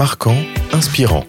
Marquant, 0.00 0.38
inspirant. 0.72 1.26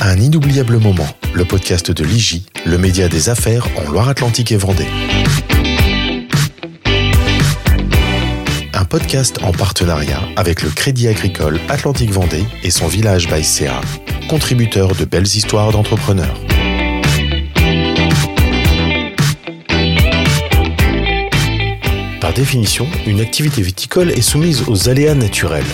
Un 0.00 0.16
inoubliable 0.18 0.78
moment, 0.78 1.06
le 1.34 1.44
podcast 1.44 1.90
de 1.90 2.02
l'IGI, 2.02 2.46
le 2.64 2.78
média 2.78 3.10
des 3.10 3.28
affaires 3.28 3.68
en 3.76 3.90
Loire-Atlantique 3.90 4.52
et 4.52 4.56
Vendée. 4.56 4.86
Un 8.72 8.86
podcast 8.86 9.36
en 9.42 9.52
partenariat 9.52 10.22
avec 10.36 10.62
le 10.62 10.70
Crédit 10.70 11.08
Agricole 11.08 11.60
Atlantique 11.68 12.10
Vendée 12.10 12.46
et 12.62 12.70
son 12.70 12.88
village 12.88 13.28
by 13.28 13.44
CA, 13.44 13.82
contributeur 14.30 14.94
de 14.94 15.04
belles 15.04 15.26
histoires 15.26 15.70
d'entrepreneurs. 15.70 16.40
Par 22.22 22.32
définition, 22.32 22.86
une 23.06 23.20
activité 23.20 23.60
viticole 23.60 24.10
est 24.12 24.22
soumise 24.22 24.64
aux 24.68 24.88
aléas 24.88 25.14
naturels. 25.14 25.66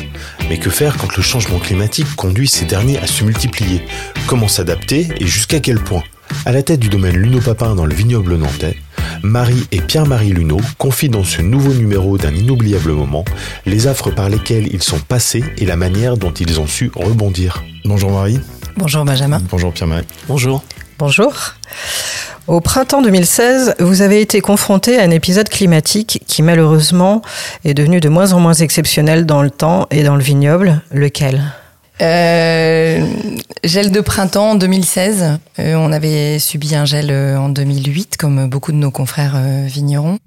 Mais 0.49 0.59
que 0.59 0.71
faire 0.71 0.97
quand 0.97 1.17
le 1.17 1.23
changement 1.23 1.59
climatique 1.59 2.15
conduit 2.15 2.47
ces 2.47 2.65
derniers 2.65 2.99
à 2.99 3.07
se 3.07 3.25
multiplier? 3.25 3.83
Comment 4.27 4.49
s'adapter 4.49 5.09
et 5.19 5.27
jusqu'à 5.27 5.61
quel 5.61 5.81
point? 5.81 6.05
À 6.45 6.53
la 6.53 6.63
tête 6.63 6.81
du 6.81 6.89
domaine 6.89 7.17
Luno 7.17 7.41
Papin 7.41 7.75
dans 7.75 7.87
le 7.87 7.95
vignoble 7.95 8.37
nantais, 8.37 8.77
Marie 9.23 9.67
et 9.73 9.81
Pierre-Marie 9.81 10.33
Luneau 10.33 10.61
confient 10.79 11.09
dans 11.09 11.25
ce 11.25 11.43
nouveau 11.43 11.73
numéro 11.73 12.19
d'un 12.19 12.35
inoubliable 12.35 12.93
moment 12.93 13.25
les 13.65 13.87
affres 13.87 14.11
par 14.11 14.29
lesquelles 14.29 14.69
ils 14.73 14.83
sont 14.83 15.01
passés 15.01 15.45
et 15.59 15.65
la 15.65 15.77
manière 15.77 16.17
dont 16.17 16.33
ils 16.33 16.61
ont 16.61 16.67
su 16.67 16.91
rebondir. 16.95 17.65
Bonjour 17.85 18.11
Marie. 18.13 18.41
Bonjour 18.77 19.05
Benjamin. 19.05 19.41
Bonjour 19.51 19.73
Pierre-Marie. 19.73 20.05
Bonjour. 20.29 20.63
Bonjour. 20.99 21.35
Au 22.47 22.61
printemps 22.61 23.03
2016, 23.03 23.75
vous 23.81 24.03
avez 24.03 24.21
été 24.21 24.41
confronté 24.41 25.01
à 25.01 25.03
un 25.03 25.11
épisode 25.11 25.49
climatique 25.49 26.23
qui 26.29 26.43
malheureusement 26.43 27.21
est 27.65 27.75
devenu 27.75 27.99
de 27.99 28.09
moins 28.09 28.35
en 28.35 28.39
moins 28.39 28.55
exceptionnel 28.55 29.27
dans 29.27 29.43
le 29.43 29.51
temps 29.51 29.89
et 29.91 30.05
dans 30.05 30.15
le 30.15 30.23
vignoble. 30.23 30.81
Lequel? 30.93 31.43
Euh, 32.01 33.05
Gel 33.65 33.91
de 33.91 34.01
printemps 34.01 34.51
en 34.51 34.55
2016. 34.55 35.41
Euh, 35.59 35.75
on 35.75 35.91
avait 35.91 36.39
subi 36.39 36.77
un 36.77 36.85
gel 36.85 37.11
euh, 37.11 37.37
en 37.37 37.49
2008, 37.49 38.17
comme 38.17 38.49
beaucoup 38.49 38.71
de 38.71 38.77
nos 38.77 38.93
confrères 38.93 39.43
vignerons. 39.67 40.19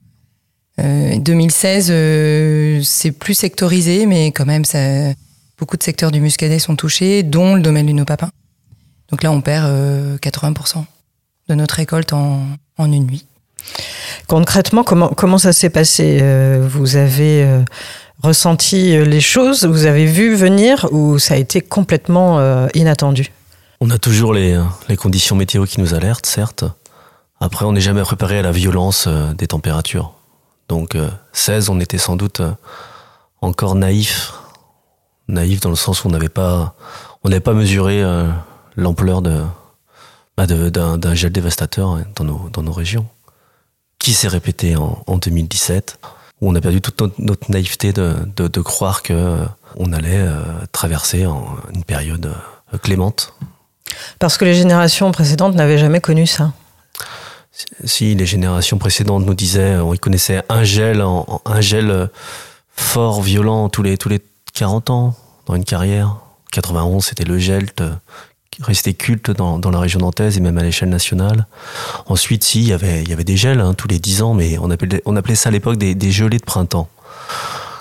2016, 0.77 1.87
c'est 2.85 3.11
plus 3.11 3.33
sectorisé, 3.33 4.05
mais 4.05 4.27
quand 4.31 4.45
même, 4.45 4.63
beaucoup 5.57 5.75
de 5.75 5.83
secteurs 5.83 6.11
du 6.11 6.21
muscadet 6.21 6.59
sont 6.59 6.77
touchés, 6.77 7.23
dont 7.23 7.55
le 7.55 7.61
domaine 7.61 7.85
du 7.85 8.05
papin. 8.05 8.29
Donc 9.09 9.23
là, 9.23 9.31
on 9.31 9.41
perd 9.41 9.69
80% 10.21 10.85
de 11.49 11.55
notre 11.55 11.75
récolte 11.75 12.13
en, 12.13 12.41
en 12.77 12.91
une 12.91 13.05
nuit. 13.05 13.25
Concrètement, 14.27 14.83
comment, 14.83 15.09
comment 15.09 15.37
ça 15.37 15.51
s'est 15.51 15.69
passé 15.69 16.21
Vous 16.61 16.95
avez 16.95 17.45
ressenti 18.23 18.97
les 19.03 19.21
choses 19.21 19.65
Vous 19.65 19.85
avez 19.85 20.05
vu 20.05 20.35
venir 20.35 20.87
ou 20.91 21.19
ça 21.19 21.35
a 21.35 21.37
été 21.37 21.61
complètement 21.61 22.39
euh, 22.39 22.67
inattendu? 22.73 23.31
On 23.81 23.89
a 23.89 23.97
toujours 23.97 24.33
les, 24.33 24.61
les, 24.89 24.97
conditions 24.97 25.35
météo 25.35 25.65
qui 25.65 25.79
nous 25.79 25.93
alertent, 25.93 26.25
certes. 26.25 26.65
Après, 27.39 27.65
on 27.65 27.71
n'est 27.71 27.81
jamais 27.81 28.01
préparé 28.01 28.39
à 28.39 28.41
la 28.41 28.51
violence 28.51 29.05
euh, 29.07 29.33
des 29.33 29.47
températures. 29.47 30.13
Donc, 30.67 30.95
euh, 30.95 31.09
16, 31.31 31.69
on 31.69 31.79
était 31.79 31.97
sans 31.97 32.17
doute 32.17 32.41
euh, 32.41 32.51
encore 33.41 33.75
naïf. 33.75 34.33
Naïf 35.29 35.61
dans 35.61 35.69
le 35.69 35.75
sens 35.75 36.03
où 36.03 36.07
on 36.07 36.11
n'avait 36.11 36.27
pas, 36.27 36.75
on 37.23 37.29
n'avait 37.29 37.39
pas 37.39 37.53
mesuré 37.53 38.03
euh, 38.03 38.27
l'ampleur 38.75 39.21
de, 39.21 39.41
bah 40.47 40.69
d'un 40.97 41.15
gel 41.15 41.31
dévastateur 41.31 41.89
hein, 41.89 42.05
dans 42.15 42.23
nos, 42.23 42.49
dans 42.53 42.63
nos 42.63 42.71
régions, 42.71 43.05
qui 43.99 44.13
s'est 44.13 44.27
répété 44.27 44.75
en, 44.75 45.03
en 45.05 45.17
2017 45.17 45.99
où 46.41 46.49
on 46.49 46.55
a 46.55 46.61
perdu 46.61 46.79
toute 46.79 47.01
notre, 47.01 47.15
notre 47.19 47.51
naïveté 47.51 47.91
de, 47.91 48.15
de, 48.37 48.47
de 48.47 48.61
croire 48.61 49.03
que 49.03 49.13
euh, 49.13 49.45
on 49.75 49.91
allait 49.91 50.17
euh, 50.17 50.41
traverser 50.71 51.25
en 51.25 51.57
une 51.73 51.83
période 51.83 52.33
euh, 52.73 52.77
clémente. 52.77 53.33
Parce 54.19 54.37
que 54.37 54.45
les 54.45 54.53
générations 54.53 55.11
précédentes 55.11 55.55
n'avaient 55.55 55.77
jamais 55.77 55.99
connu 55.99 56.25
ça. 56.27 56.53
Si 57.83 58.15
les 58.15 58.25
générations 58.25 58.77
précédentes 58.77 59.25
nous 59.25 59.33
disaient, 59.33 59.75
on 59.75 59.93
y 59.93 59.99
connaissait 59.99 60.41
un 60.47 60.63
gel, 60.63 61.01
en, 61.01 61.41
un 61.45 61.59
gel 61.59 62.09
fort, 62.73 63.21
violent 63.21 63.67
tous 63.67 63.83
les 63.83 63.97
tous 63.97 64.07
les 64.07 64.21
40 64.53 64.89
ans 64.89 65.15
dans 65.47 65.55
une 65.55 65.65
carrière. 65.65 66.15
91, 66.51 67.03
c'était 67.03 67.25
le 67.25 67.37
gel 67.37 67.67
resté 68.61 68.93
culte 68.93 69.31
dans, 69.31 69.57
dans, 69.59 69.71
la 69.71 69.79
région 69.79 69.99
nantaise 69.99 70.37
et 70.37 70.41
même 70.41 70.57
à 70.57 70.63
l'échelle 70.63 70.89
nationale. 70.89 71.47
Ensuite, 72.07 72.43
si, 72.43 72.61
il 72.61 72.67
y 72.67 72.73
avait, 72.73 73.03
il 73.03 73.09
y 73.09 73.13
avait 73.13 73.23
des 73.23 73.37
gels 73.37 73.59
hein, 73.61 73.73
tous 73.73 73.87
les 73.87 73.99
10 73.99 74.21
ans, 74.21 74.33
mais 74.33 74.57
on 74.57 74.69
appelait, 74.69 75.01
on 75.05 75.15
appelait 75.15 75.35
ça 75.35 75.49
à 75.49 75.51
l'époque 75.51 75.77
des, 75.77 75.95
des, 75.95 76.11
gelées 76.11 76.39
de 76.39 76.45
printemps, 76.45 76.89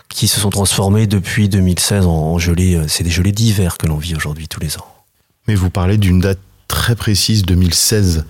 qui 0.08 0.28
se 0.28 0.40
sont 0.40 0.50
transformés 0.50 1.06
depuis 1.06 1.48
2016 1.48 2.06
en, 2.06 2.10
en 2.10 2.38
gelées. 2.38 2.80
C'est 2.88 3.04
des 3.04 3.10
gelées 3.10 3.32
d'hiver 3.32 3.78
que 3.78 3.86
l'on 3.86 3.96
vit 3.96 4.14
aujourd'hui 4.14 4.48
tous 4.48 4.60
les 4.60 4.78
ans. 4.78 4.86
Mais 5.46 5.54
vous 5.54 5.70
parlez 5.70 5.96
d'une 5.96 6.20
date 6.20 6.38
très 6.68 6.94
précise, 6.94 7.42
2016. 7.42 8.24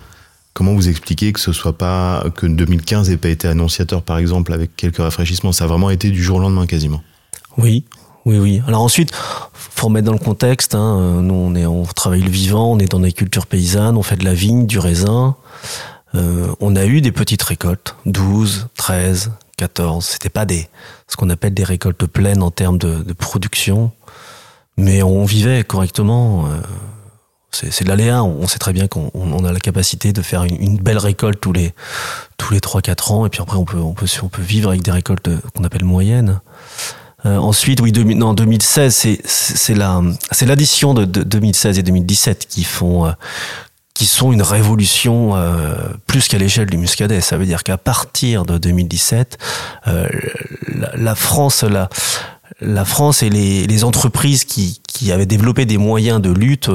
Comment 0.54 0.74
vous 0.74 0.88
expliquez 0.88 1.32
que 1.32 1.40
ce 1.40 1.52
soit 1.52 1.76
pas 1.76 2.24
que 2.34 2.46
2015 2.46 3.10
n'ait 3.10 3.16
pas 3.16 3.28
été 3.28 3.46
annonciateur, 3.46 4.02
par 4.02 4.18
exemple, 4.18 4.52
avec 4.52 4.74
quelques 4.74 4.96
rafraîchissements? 4.96 5.52
Ça 5.52 5.64
a 5.64 5.66
vraiment 5.66 5.90
été 5.90 6.10
du 6.10 6.22
jour 6.22 6.38
au 6.38 6.40
lendemain 6.40 6.66
quasiment. 6.66 7.02
Oui, 7.58 7.84
oui, 8.28 8.38
oui. 8.38 8.62
Alors 8.66 8.82
ensuite, 8.82 9.10
faut 9.14 9.86
remettre 9.86 10.04
dans 10.04 10.12
le 10.12 10.18
contexte. 10.18 10.74
Hein, 10.74 11.22
nous, 11.22 11.34
on 11.34 11.84
travaille 11.84 12.20
le 12.20 12.28
vivant, 12.28 12.72
on 12.72 12.78
est 12.78 12.90
dans 12.90 13.00
des 13.00 13.12
cultures 13.12 13.46
paysannes, 13.46 13.96
on 13.96 14.02
fait 14.02 14.16
de 14.16 14.24
la 14.26 14.34
vigne, 14.34 14.66
du 14.66 14.78
raisin. 14.78 15.34
Euh, 16.14 16.54
on 16.60 16.76
a 16.76 16.84
eu 16.84 17.00
des 17.00 17.10
petites 17.10 17.42
récoltes, 17.42 17.96
12, 18.04 18.68
13, 18.76 19.32
14. 19.56 20.04
C'était 20.04 20.28
pas 20.28 20.44
des, 20.44 20.68
ce 21.06 21.16
qu'on 21.16 21.30
appelle 21.30 21.54
des 21.54 21.64
récoltes 21.64 22.04
pleines 22.04 22.42
en 22.42 22.50
termes 22.50 22.76
de, 22.76 23.12
production, 23.14 23.92
mais 24.76 25.02
on 25.02 25.24
vivait 25.24 25.64
correctement. 25.64 26.48
Euh, 26.48 26.60
c'est 27.50 27.84
de 27.84 27.88
l'aléa. 27.88 28.22
On 28.22 28.46
sait 28.46 28.58
très 28.58 28.74
bien 28.74 28.88
qu'on 28.88 29.10
on 29.14 29.44
a 29.46 29.52
la 29.52 29.58
capacité 29.58 30.12
de 30.12 30.20
faire 30.20 30.44
une, 30.44 30.76
belle 30.76 30.98
récolte 30.98 31.40
tous 31.40 31.54
les 31.54 31.72
tous 32.36 32.52
les 32.52 32.60
trois 32.60 32.82
quatre 32.82 33.10
ans, 33.10 33.24
et 33.24 33.30
puis 33.30 33.40
après 33.40 33.56
on 33.56 33.64
on 33.64 34.28
peut 34.28 34.42
vivre 34.42 34.68
avec 34.68 34.82
des 34.82 34.90
récoltes 34.90 35.30
qu'on 35.54 35.64
appelle 35.64 35.84
moyennes. 35.84 36.40
Euh, 37.28 37.36
ensuite, 37.36 37.80
oui, 37.80 37.92
2000, 37.92 38.18
non, 38.18 38.32
2016, 38.32 38.94
c'est 39.24 39.74
la 39.74 40.02
c'est 40.30 40.46
l'addition 40.46 40.94
de, 40.94 41.04
de, 41.04 41.22
2016 41.22 41.78
et 41.78 41.82
2017 41.82 42.46
qui 42.48 42.64
font 42.64 43.06
euh, 43.06 43.12
qui 43.92 44.06
sont 44.06 44.32
une 44.32 44.42
révolution 44.42 45.34
euh, 45.34 45.74
plus 46.06 46.28
qu'à 46.28 46.38
l'échelle 46.38 46.70
du 46.70 46.78
Muscadet. 46.78 47.20
Ça 47.20 47.36
veut 47.36 47.46
dire 47.46 47.64
qu'à 47.64 47.76
partir 47.76 48.44
de 48.44 48.56
2017, 48.56 49.38
la, 50.94 51.14
France, 51.16 51.64
la 52.60 52.84
France 52.84 53.24
et 53.24 53.28
les, 53.28 53.84
entreprises 53.84 54.44
qui, 54.44 54.80
qui 54.86 55.10
avaient 55.10 55.26
développé 55.26 55.66
des 55.66 55.78
moyens 55.78 56.22
de 56.22 56.30
lutte 56.30 56.70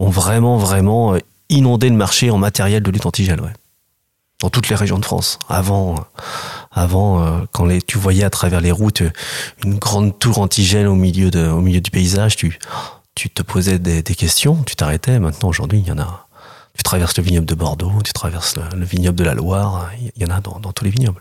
ont 0.00 0.10
vraiment 0.10 0.56
vraiment 0.56 1.14
inondé 1.48 1.88
le 1.90 1.94
marché 1.94 2.30
en 2.30 2.38
matériel 2.38 2.82
de 2.82 2.90
lutte 2.90 3.06
antigel. 3.06 3.40
Ouais 3.40 3.52
dans 4.40 4.50
toutes 4.50 4.68
les 4.68 4.76
régions 4.76 4.98
de 4.98 5.04
France. 5.04 5.38
Avant, 5.48 5.96
avant 6.78 7.22
euh, 7.22 7.40
quand 7.52 7.64
les, 7.64 7.82
tu 7.82 7.98
voyais 7.98 8.24
à 8.24 8.30
travers 8.30 8.60
les 8.60 8.72
routes 8.72 9.02
une 9.64 9.78
grande 9.78 10.18
tour 10.18 10.38
antigène 10.38 10.86
au 10.86 10.94
milieu, 10.94 11.30
de, 11.30 11.48
au 11.48 11.60
milieu 11.60 11.80
du 11.80 11.90
paysage, 11.90 12.36
tu, 12.36 12.58
tu 13.14 13.30
te 13.30 13.42
posais 13.42 13.78
des, 13.78 14.02
des 14.02 14.14
questions, 14.14 14.62
tu 14.64 14.76
t'arrêtais. 14.76 15.18
Maintenant, 15.18 15.48
aujourd'hui, 15.48 15.80
il 15.80 15.86
y 15.86 15.92
en 15.92 15.98
a. 15.98 16.26
Tu 16.76 16.82
traverses 16.84 17.16
le 17.16 17.24
vignoble 17.24 17.46
de 17.46 17.54
Bordeaux, 17.54 17.92
tu 18.04 18.12
traverses 18.12 18.56
le, 18.56 18.62
le 18.78 18.84
vignoble 18.84 19.18
de 19.18 19.24
la 19.24 19.34
Loire, 19.34 19.90
il 20.16 20.22
y 20.22 20.24
en 20.24 20.34
a 20.34 20.40
dans, 20.40 20.60
dans 20.60 20.72
tous 20.72 20.84
les 20.84 20.90
vignobles. 20.90 21.20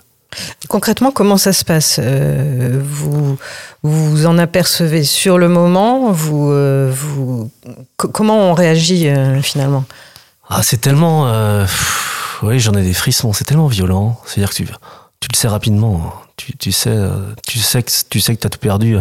Concrètement, 0.67 1.11
comment 1.11 1.37
ça 1.37 1.53
se 1.53 1.63
passe 1.63 1.99
euh, 2.03 2.79
vous, 2.83 3.37
vous 3.81 4.25
en 4.25 4.37
apercevez 4.37 5.03
sur 5.03 5.37
le 5.37 5.47
moment 5.47 6.11
vous, 6.11 6.51
euh, 6.51 6.91
vous, 6.93 7.49
Comment 7.95 8.51
on 8.51 8.53
réagit 8.53 9.07
euh, 9.07 9.41
finalement? 9.41 9.85
Ah, 10.49 10.61
C'est 10.63 10.77
tellement... 10.77 11.27
Euh, 11.27 11.65
oui, 12.43 12.59
j'en 12.59 12.73
ai 12.73 12.83
des 12.83 12.93
frissons. 12.93 13.33
C'est 13.33 13.45
tellement 13.45 13.67
violent. 13.67 14.19
C'est-à-dire 14.25 14.51
que 14.51 14.55
tu, 14.55 14.67
tu 15.19 15.29
le 15.31 15.37
sais 15.37 15.47
rapidement. 15.47 16.13
Tu, 16.35 16.55
tu 16.57 16.71
sais, 16.71 16.95
tu 17.45 17.59
sais 17.59 17.83
que 17.83 17.91
tu 18.09 18.19
sais 18.19 18.35
que 18.35 18.41
t'as 18.41 18.49
tout 18.49 18.59
perdu. 18.59 18.97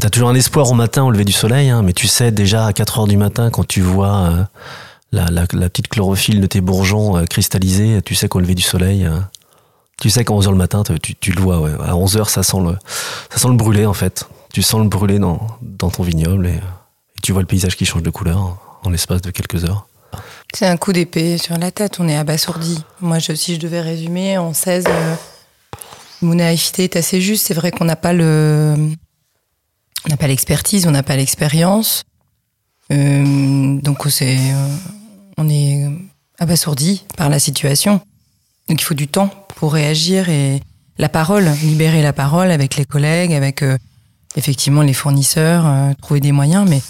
T'as 0.00 0.10
toujours 0.10 0.28
un 0.28 0.34
espoir 0.34 0.70
au 0.70 0.74
matin 0.74 1.04
au 1.04 1.10
lever 1.10 1.24
du 1.24 1.32
soleil, 1.32 1.70
hein, 1.70 1.82
mais 1.82 1.92
tu 1.92 2.06
sais 2.06 2.30
déjà 2.30 2.66
à 2.66 2.72
4 2.72 3.00
heures 3.00 3.06
du 3.06 3.16
matin 3.16 3.50
quand 3.50 3.66
tu 3.66 3.80
vois 3.80 4.30
euh, 4.30 4.44
la, 5.12 5.46
petite 5.46 5.88
chlorophylle 5.88 6.40
de 6.40 6.46
tes 6.46 6.60
bourgeons 6.60 7.16
euh, 7.16 7.24
cristallisée, 7.24 8.00
tu 8.02 8.14
sais 8.14 8.28
qu'au 8.28 8.40
lever 8.40 8.54
du 8.54 8.62
soleil, 8.62 9.06
euh, 9.06 9.18
tu 10.00 10.10
sais 10.10 10.24
qu'à 10.24 10.32
11 10.32 10.46
heures 10.46 10.52
le 10.52 10.58
matin, 10.58 10.82
tu, 11.20 11.32
le 11.32 11.40
vois. 11.40 11.68
À 11.84 11.96
11 11.96 12.16
heures, 12.16 12.30
ça 12.30 12.42
sent 12.42 12.58
le, 12.60 13.56
brûlé 13.56 13.86
en 13.86 13.94
fait. 13.94 14.28
Tu 14.52 14.62
sens 14.62 14.80
le 14.80 14.88
brûlé 14.88 15.18
dans, 15.18 15.46
ton 15.78 16.02
vignoble 16.02 16.46
et 16.46 16.60
tu 17.22 17.32
vois 17.32 17.42
le 17.42 17.46
paysage 17.46 17.76
qui 17.76 17.84
change 17.84 18.02
de 18.02 18.10
couleur 18.10 18.58
en 18.84 18.90
l'espace 18.90 19.20
de 19.22 19.30
quelques 19.30 19.64
heures. 19.64 19.86
C'est 20.54 20.66
un 20.66 20.76
coup 20.76 20.92
d'épée 20.92 21.36
sur 21.36 21.58
la 21.58 21.70
tête, 21.70 22.00
on 22.00 22.08
est 22.08 22.16
abasourdi. 22.16 22.82
Moi, 23.00 23.18
je, 23.18 23.32
si 23.34 23.54
je 23.54 23.60
devais 23.60 23.80
résumer, 23.80 24.38
en 24.38 24.54
16, 24.54 24.84
euh, 24.88 25.14
mon 26.22 26.34
naïveté 26.34 26.84
est 26.84 26.96
assez 26.96 27.20
juste. 27.20 27.46
C'est 27.46 27.54
vrai 27.54 27.70
qu'on 27.70 27.84
n'a 27.84 27.96
pas 27.96 28.14
le, 28.14 28.74
on 30.06 30.08
n'a 30.08 30.16
pas 30.16 30.26
l'expertise, 30.26 30.86
on 30.86 30.90
n'a 30.90 31.02
pas 31.02 31.16
l'expérience. 31.16 32.02
Euh, 32.90 33.78
donc, 33.82 33.98
c'est, 34.08 34.38
euh, 34.38 34.76
on 35.36 35.48
est 35.50 35.86
abasourdi 36.38 37.04
par 37.16 37.28
la 37.28 37.38
situation. 37.38 38.00
Donc, 38.68 38.80
il 38.80 38.84
faut 38.84 38.94
du 38.94 39.06
temps 39.06 39.28
pour 39.56 39.74
réagir 39.74 40.30
et 40.30 40.62
la 40.96 41.10
parole, 41.10 41.44
libérer 41.62 42.02
la 42.02 42.14
parole 42.14 42.50
avec 42.50 42.76
les 42.76 42.86
collègues, 42.86 43.34
avec 43.34 43.62
effectivement 44.34 44.82
les 44.82 44.94
fournisseurs, 44.94 45.94
trouver 46.02 46.20
des 46.20 46.32
moyens, 46.32 46.68
mais 46.68 46.80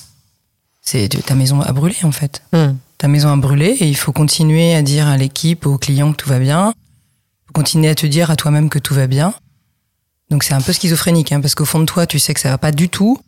c'est 0.80 1.08
ta 1.26 1.34
maison 1.34 1.60
a 1.60 1.72
brûlé 1.72 1.96
en 2.04 2.12
fait. 2.12 2.42
Hmm. 2.52 2.72
Ta 2.98 3.08
maison 3.08 3.32
a 3.32 3.36
brûlé 3.36 3.66
et 3.66 3.86
il 3.86 3.96
faut 3.96 4.12
continuer 4.12 4.74
à 4.74 4.82
dire 4.82 5.06
à 5.06 5.16
l'équipe, 5.16 5.66
aux 5.66 5.78
clients 5.78 6.12
que 6.12 6.16
tout 6.16 6.28
va 6.28 6.38
bien, 6.40 6.74
continuer 7.52 7.88
à 7.88 7.94
te 7.94 8.06
dire 8.06 8.30
à 8.30 8.36
toi-même 8.36 8.68
que 8.68 8.78
tout 8.78 8.94
va 8.94 9.06
bien. 9.06 9.32
Donc 10.30 10.42
c'est 10.42 10.54
un 10.54 10.60
peu 10.60 10.72
schizophrénique, 10.72 11.32
hein, 11.32 11.40
parce 11.40 11.54
qu'au 11.54 11.64
fond 11.64 11.78
de 11.78 11.86
toi, 11.86 12.06
tu 12.06 12.18
sais 12.18 12.34
que 12.34 12.40
ça 12.40 12.50
va 12.50 12.58
pas 12.58 12.72
du 12.72 12.88
tout, 12.88 13.18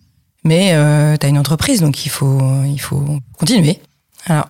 mais 0.45 0.73
euh, 0.73 1.17
tu 1.17 1.25
as 1.25 1.29
une 1.29 1.39
entreprise, 1.39 1.81
donc 1.81 2.05
il 2.05 2.11
faut, 2.11 2.41
il 2.67 2.81
faut 2.81 3.19
continuer. 3.39 3.81
Alors, 4.27 4.49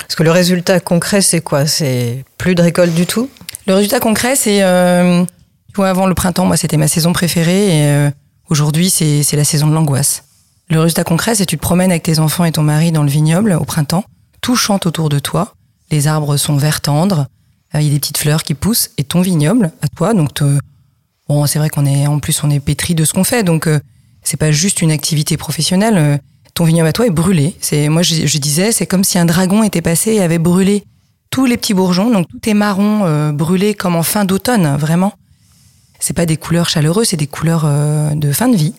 Parce 0.00 0.14
que 0.14 0.22
le 0.22 0.30
résultat 0.30 0.80
concret, 0.80 1.20
c'est 1.20 1.40
quoi? 1.40 1.66
C'est 1.66 2.24
plus 2.38 2.54
de 2.54 2.62
récolte 2.62 2.94
du 2.94 3.06
tout? 3.06 3.28
Le 3.66 3.74
résultat 3.74 4.00
concret, 4.00 4.34
c'est. 4.34 4.62
Euh, 4.62 5.24
tu 5.68 5.76
vois, 5.76 5.90
avant 5.90 6.06
le 6.06 6.14
printemps, 6.14 6.46
moi, 6.46 6.56
c'était 6.56 6.78
ma 6.78 6.88
saison 6.88 7.12
préférée. 7.12 7.66
Et 7.66 7.86
euh, 7.86 8.10
aujourd'hui, 8.48 8.90
c'est 8.90 9.22
c'est 9.22 9.36
la 9.36 9.44
saison 9.44 9.68
de 9.68 9.74
l'angoisse. 9.74 10.24
Le 10.70 10.80
résultat 10.80 11.04
concret, 11.04 11.34
c'est 11.34 11.46
tu 11.46 11.56
te 11.56 11.62
promènes 11.62 11.90
avec 11.90 12.02
tes 12.02 12.18
enfants 12.18 12.44
et 12.44 12.52
ton 12.52 12.62
mari 12.62 12.92
dans 12.92 13.02
le 13.02 13.10
vignoble 13.10 13.52
au 13.52 13.64
printemps. 13.64 14.04
Tout 14.40 14.56
chante 14.56 14.86
autour 14.86 15.08
de 15.08 15.18
toi. 15.18 15.54
Les 15.90 16.06
arbres 16.06 16.36
sont 16.36 16.56
verts 16.56 16.80
tendres. 16.80 17.26
euh, 17.74 17.80
Il 17.80 17.86
y 17.86 17.90
a 17.90 17.92
des 17.92 17.98
petites 18.00 18.18
fleurs 18.18 18.42
qui 18.42 18.54
poussent. 18.54 18.90
Et 18.98 19.04
ton 19.04 19.20
vignoble, 19.20 19.72
à 19.82 19.88
toi, 19.88 20.14
donc 20.14 20.40
c'est 21.46 21.58
vrai 21.58 21.68
qu'on 21.68 21.86
est 21.86 22.06
en 22.06 22.18
plus 22.18 22.42
on 22.42 22.50
est 22.50 22.60
pétri 22.60 22.94
de 22.94 23.04
ce 23.04 23.12
qu'on 23.12 23.24
fait, 23.24 23.42
donc 23.42 23.66
euh, 23.66 23.80
c'est 24.22 24.36
pas 24.36 24.50
juste 24.50 24.82
une 24.82 24.90
activité 24.90 25.36
professionnelle. 25.36 25.96
euh, 25.96 26.18
ton 26.54 26.64
vignoble 26.64 26.88
à 26.88 26.92
toi 26.92 27.06
est 27.06 27.10
brûlé. 27.10 27.54
C'est 27.60 27.88
moi 27.88 28.02
je, 28.02 28.38
disais, 28.38 28.72
c'est 28.72 28.86
comme 28.86 29.04
si 29.04 29.18
un 29.18 29.26
dragon 29.26 29.62
était 29.62 29.82
passé 29.82 30.12
et 30.14 30.22
avait 30.22 30.38
brûlé 30.38 30.84
tous 31.30 31.44
les 31.46 31.56
petits 31.56 31.74
bourgeons, 31.74 32.10
donc 32.10 32.26
tout 32.28 32.48
est 32.48 32.54
marron, 32.54 33.04
euh, 33.04 33.32
brûlé 33.32 33.74
comme 33.74 33.94
en 33.94 34.02
fin 34.02 34.24
d'automne, 34.24 34.76
vraiment. 34.76 35.12
C'est 36.00 36.14
pas 36.14 36.26
des 36.26 36.36
couleurs 36.36 36.68
chaleureuses, 36.68 37.08
c'est 37.08 37.16
des 37.16 37.26
couleurs 37.26 37.64
de 38.14 38.32
fin 38.32 38.48
de 38.48 38.56
vie. 38.56 38.72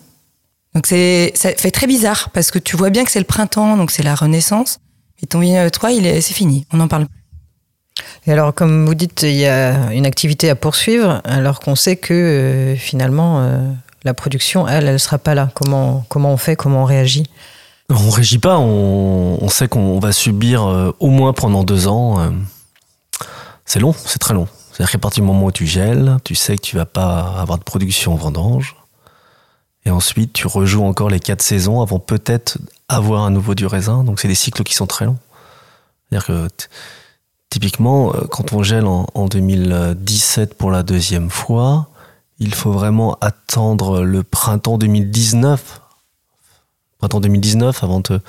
Donc 0.74 0.86
c'est, 0.86 1.32
ça 1.34 1.50
fait 1.52 1.70
très 1.70 1.86
bizarre 1.86 2.30
parce 2.30 2.50
que 2.50 2.58
tu 2.58 2.76
vois 2.76 2.90
bien 2.90 3.04
que 3.04 3.10
c'est 3.10 3.18
le 3.18 3.26
printemps, 3.26 3.76
donc 3.76 3.90
c'est 3.90 4.02
la 4.02 4.14
renaissance. 4.14 4.78
Et 5.22 5.26
ton 5.26 5.40
vignoble 5.40 5.66
à 5.66 5.70
toi, 5.70 5.90
il 5.92 6.06
est, 6.06 6.20
c'est 6.20 6.34
fini, 6.34 6.66
on 6.72 6.78
n'en 6.78 6.88
parle 6.88 7.06
plus. 7.06 7.16
Et 8.26 8.32
alors, 8.32 8.54
comme 8.54 8.86
vous 8.86 8.94
dites, 8.94 9.22
il 9.22 9.34
y 9.34 9.46
a 9.46 9.92
une 9.92 10.06
activité 10.06 10.50
à 10.50 10.54
poursuivre, 10.54 11.20
alors 11.24 11.60
qu'on 11.60 11.74
sait 11.74 11.96
que 11.96 12.14
euh, 12.14 12.76
finalement, 12.76 13.40
euh, 13.40 13.72
la 14.04 14.14
production, 14.14 14.66
elle, 14.66 14.88
elle 14.88 15.00
sera 15.00 15.18
pas 15.18 15.34
là. 15.34 15.50
Comment, 15.54 16.04
comment 16.08 16.32
on 16.32 16.36
fait? 16.36 16.56
Comment 16.56 16.82
on 16.82 16.86
réagit? 16.86 17.24
On 17.90 18.10
régit 18.10 18.38
pas, 18.38 18.58
on, 18.58 19.38
on 19.42 19.48
sait 19.48 19.68
qu'on 19.68 19.98
va 19.98 20.12
subir 20.12 20.64
euh, 20.64 20.92
au 21.00 21.08
moins 21.08 21.32
pendant 21.32 21.64
deux 21.64 21.88
ans. 21.88 22.20
euh, 22.20 22.30
c'est 23.66 23.80
long, 23.80 23.92
c'est 23.92 24.18
très 24.18 24.34
long. 24.34 24.48
C'est-à-dire 24.72 24.92
qu'à 24.92 24.98
partir 24.98 25.22
du 25.22 25.26
moment 25.26 25.46
où 25.46 25.52
tu 25.52 25.66
gèles, 25.66 26.16
tu 26.24 26.34
sais 26.34 26.56
que 26.56 26.62
tu 26.62 26.76
vas 26.76 26.86
pas 26.86 27.34
avoir 27.38 27.58
de 27.58 27.64
production 27.64 28.14
vendange. 28.14 28.76
Et 29.84 29.90
ensuite, 29.90 30.32
tu 30.32 30.46
rejoues 30.46 30.84
encore 30.84 31.10
les 31.10 31.20
quatre 31.20 31.42
saisons 31.42 31.80
avant 31.80 31.98
peut-être 31.98 32.58
avoir 32.90 33.24
à 33.24 33.30
nouveau 33.30 33.54
du 33.54 33.66
raisin. 33.66 34.04
Donc, 34.04 34.20
c'est 34.20 34.28
des 34.28 34.34
cycles 34.34 34.62
qui 34.64 34.74
sont 34.74 34.86
très 34.86 35.04
longs. 35.06 35.18
C'est-à-dire 36.10 36.26
que 36.26 36.48
typiquement, 37.50 38.14
euh, 38.14 38.20
quand 38.30 38.52
on 38.52 38.62
gèle 38.62 38.86
en, 38.86 39.06
en 39.14 39.26
2017 39.26 40.54
pour 40.54 40.70
la 40.70 40.82
deuxième 40.82 41.30
fois, 41.30 41.88
il 42.38 42.54
faut 42.54 42.72
vraiment 42.72 43.16
attendre 43.20 44.02
le 44.02 44.22
printemps 44.22 44.78
2019 44.78 45.80
printemps 46.98 47.20
2019 47.20 47.82
avant 47.82 48.00
de, 48.00 48.20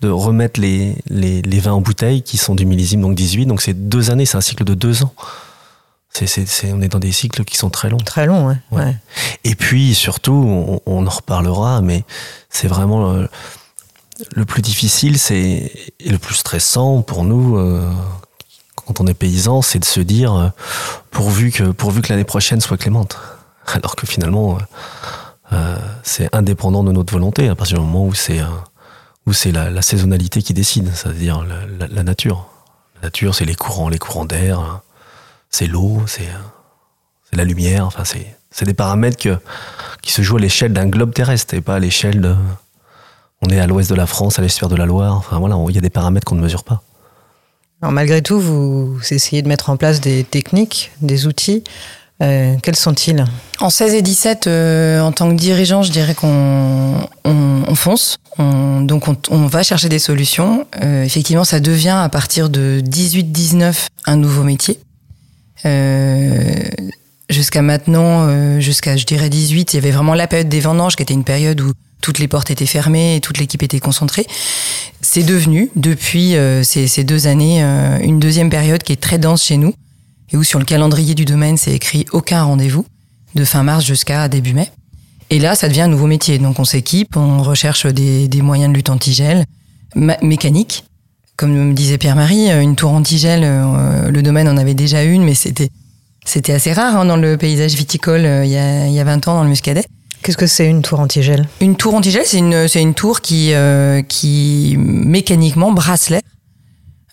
de 0.00 0.08
remettre 0.08 0.60
les, 0.60 0.96
les, 1.08 1.42
les 1.42 1.60
vins 1.60 1.72
en 1.74 1.80
bouteille 1.80 2.22
qui 2.22 2.38
sont 2.38 2.56
du 2.56 2.66
millésime 2.66 3.00
donc 3.02 3.14
18 3.14 3.46
donc 3.46 3.62
c'est 3.62 3.88
deux 3.88 4.10
années 4.10 4.26
c'est 4.26 4.36
un 4.36 4.40
cycle 4.40 4.64
de 4.64 4.74
deux 4.74 5.04
ans 5.04 5.14
c'est, 6.12 6.26
c'est, 6.26 6.44
c'est- 6.46 6.72
on 6.72 6.80
est 6.80 6.88
dans 6.88 6.98
des 6.98 7.12
cycles 7.12 7.44
qui 7.44 7.56
sont 7.56 7.70
très 7.70 7.88
longs 7.88 7.98
Très 7.98 8.26
long, 8.26 8.48
ouais. 8.48 8.56
Ouais. 8.72 8.82
ouais. 8.82 8.96
et 9.44 9.54
puis 9.54 9.94
surtout 9.94 10.32
on, 10.32 10.80
on 10.86 11.06
en 11.06 11.10
reparlera 11.10 11.82
mais 11.82 12.04
c'est 12.48 12.66
vraiment 12.66 13.14
le, 14.34 14.44
plus 14.44 14.62
difficile 14.62 15.18
c'est 15.18 15.72
et 16.00 16.08
le 16.08 16.18
plus 16.18 16.34
stressant 16.34 17.02
pour 17.02 17.24
nous 17.24 17.56
euh, 17.56 17.90
quand 18.74 19.00
on 19.00 19.06
est 19.06 19.14
paysan 19.14 19.62
c'est 19.62 19.78
de 19.78 19.84
se 19.84 20.00
dire 20.00 20.34
euh, 20.34 20.48
pourvu 21.10 21.50
que 21.50 21.64
pourvu 21.64 22.02
que 22.02 22.12
l'année 22.12 22.24
prochaine 22.24 22.60
soit 22.60 22.76
clémente 22.76 23.18
alors 23.66 23.96
que 23.96 24.06
finalement 24.06 24.58
euh, 25.52 25.76
c'est 26.02 26.34
indépendant 26.34 26.84
de 26.84 26.92
notre 26.92 27.12
volonté 27.12 27.48
à 27.48 27.54
partir 27.54 27.78
du 27.78 27.84
moment 27.84 28.06
où 28.06 28.14
c'est 28.14 28.40
où 29.26 29.32
c'est 29.32 29.52
la, 29.52 29.82
saisonnalité 29.82 30.42
qui 30.42 30.54
décide, 30.54 30.90
c'est-à-dire 30.94 31.44
la, 31.44 31.86
la- 31.86 32.02
nature. 32.02 32.48
La 32.96 33.02
nature, 33.02 33.34
c'est 33.34 33.44
les 33.44 33.54
courants, 33.54 33.88
les 33.88 33.98
courants 33.98 34.24
d'air, 34.24 34.58
hein. 34.58 34.80
c'est 35.50 35.66
l'eau, 35.66 36.02
c'est 36.06 36.26
la 37.32 37.44
lumière. 37.44 37.86
Enfin, 37.86 38.04
c'est 38.04 38.34
c'est 38.50 38.64
des 38.64 38.74
paramètres 38.74 39.16
que, 39.16 39.38
qui 40.02 40.12
se 40.12 40.22
jouent 40.22 40.36
à 40.36 40.40
l'échelle 40.40 40.72
d'un 40.72 40.88
globe 40.88 41.14
terrestre 41.14 41.54
et 41.54 41.60
pas 41.60 41.76
à 41.76 41.78
l'échelle 41.78 42.20
de. 42.20 42.34
On 43.42 43.48
est 43.48 43.58
à 43.58 43.66
l'ouest 43.66 43.88
de 43.90 43.94
la 43.94 44.06
France, 44.06 44.38
à 44.38 44.42
l'est 44.42 44.64
de 44.68 44.76
la 44.76 44.86
Loire. 44.86 45.16
Enfin 45.16 45.38
voilà, 45.38 45.56
il 45.68 45.74
y 45.74 45.78
a 45.78 45.80
des 45.80 45.90
paramètres 45.90 46.26
qu'on 46.26 46.34
ne 46.34 46.42
mesure 46.42 46.62
pas. 46.64 46.82
Alors, 47.82 47.92
malgré 47.92 48.20
tout, 48.20 48.38
vous 48.38 48.98
essayez 49.10 49.40
de 49.40 49.48
mettre 49.48 49.70
en 49.70 49.76
place 49.78 50.00
des 50.00 50.24
techniques, 50.24 50.90
des 51.00 51.26
outils. 51.26 51.64
Euh, 52.22 52.56
quels 52.62 52.76
sont-ils? 52.76 53.24
En 53.60 53.70
16 53.70 53.94
et 53.94 54.02
17, 54.02 54.46
euh, 54.46 55.00
en 55.00 55.10
tant 55.12 55.30
que 55.30 55.36
dirigeant, 55.40 55.82
je 55.82 55.90
dirais 55.90 56.14
qu'on 56.14 56.96
on, 57.24 57.62
on 57.66 57.74
fonce. 57.74 58.18
On- 58.38 58.82
donc 58.82 59.08
on, 59.08 59.16
on 59.30 59.46
va 59.46 59.62
chercher 59.62 59.88
des 59.88 59.98
solutions. 59.98 60.66
Euh, 60.82 61.02
effectivement, 61.02 61.44
ça 61.44 61.60
devient 61.60 61.88
à 62.02 62.10
partir 62.10 62.50
de 62.50 62.82
18-19 62.84 63.86
un 64.04 64.16
nouveau 64.16 64.42
métier. 64.42 64.78
Euh, 65.64 66.44
jusqu'à 67.30 67.62
maintenant, 67.62 68.26
euh, 68.28 68.60
jusqu'à 68.60 68.98
je 68.98 69.06
dirais 69.06 69.30
18, 69.30 69.72
il 69.72 69.76
y 69.76 69.78
avait 69.78 69.90
vraiment 69.90 70.12
la 70.14 70.26
période 70.26 70.48
des 70.50 70.60
vendanges 70.60 70.96
qui 70.96 71.02
était 71.02 71.14
une 71.14 71.24
période 71.24 71.58
où 71.62 71.72
toutes 72.00 72.18
les 72.18 72.28
portes 72.28 72.50
étaient 72.50 72.66
fermées 72.66 73.20
toute 73.22 73.38
l'équipe 73.38 73.62
était 73.62 73.80
concentrée. 73.80 74.26
C'est 75.00 75.22
devenu, 75.22 75.70
depuis 75.76 76.36
euh, 76.36 76.62
ces, 76.62 77.04
deux 77.04 77.26
années, 77.26 77.62
euh, 77.62 77.98
une 78.00 78.18
deuxième 78.18 78.50
période 78.50 78.82
qui 78.82 78.92
est 78.92 79.00
très 79.00 79.18
dense 79.18 79.44
chez 79.44 79.56
nous 79.56 79.74
et 80.32 80.36
où 80.36 80.44
sur 80.44 80.58
le 80.58 80.64
calendrier 80.64 81.14
du 81.14 81.24
domaine, 81.24 81.56
c'est 81.56 81.72
écrit 81.72 82.06
aucun 82.12 82.42
rendez-vous 82.42 82.86
de 83.34 83.44
fin 83.44 83.62
mars 83.62 83.84
jusqu'à 83.84 84.28
début 84.28 84.54
mai. 84.54 84.70
Et 85.30 85.38
là, 85.38 85.54
ça 85.54 85.68
devient 85.68 85.82
un 85.82 85.88
nouveau 85.88 86.06
métier. 86.06 86.38
Donc 86.38 86.58
on 86.58 86.64
s'équipe, 86.64 87.16
on 87.16 87.42
recherche 87.42 87.86
des, 87.86 88.42
moyens 88.42 88.70
de 88.70 88.76
lutte 88.76 88.90
antigel, 88.90 89.44
mécanique. 89.94 90.84
Comme 91.36 91.52
me 91.52 91.72
disait 91.72 91.96
Pierre-Marie, 91.96 92.50
euh, 92.50 92.60
une 92.60 92.76
tour 92.76 92.92
antigel, 92.92 93.42
euh, 93.44 94.10
le 94.10 94.22
domaine 94.22 94.48
en 94.48 94.56
avait 94.56 94.74
déjà 94.74 95.02
une, 95.02 95.24
mais 95.24 95.34
c'était 95.34 96.52
assez 96.52 96.72
rare 96.72 96.96
hein, 96.96 97.04
dans 97.06 97.16
le 97.16 97.38
paysage 97.38 97.74
viticole 97.74 98.20
il 98.44 98.50
y, 98.50 98.58
a, 98.58 98.86
il 98.86 98.92
y 98.92 99.00
a 99.00 99.04
20 99.04 99.26
ans 99.28 99.34
dans 99.34 99.44
le 99.44 99.48
Muscadet. 99.48 99.84
Qu'est-ce 100.22 100.36
que 100.36 100.46
c'est 100.46 100.68
une 100.68 100.82
tour 100.82 101.00
antigel? 101.00 101.48
Une 101.60 101.76
tour 101.76 101.94
antigel, 101.94 102.22
c'est 102.26 102.38
une, 102.38 102.66
une 102.74 102.94
tour 102.94 103.20
qui, 103.20 103.54
euh, 103.54 104.02
qui 104.02 104.76
mécaniquement 104.78 105.72
brasse 105.72 106.10
l'air 106.10 106.20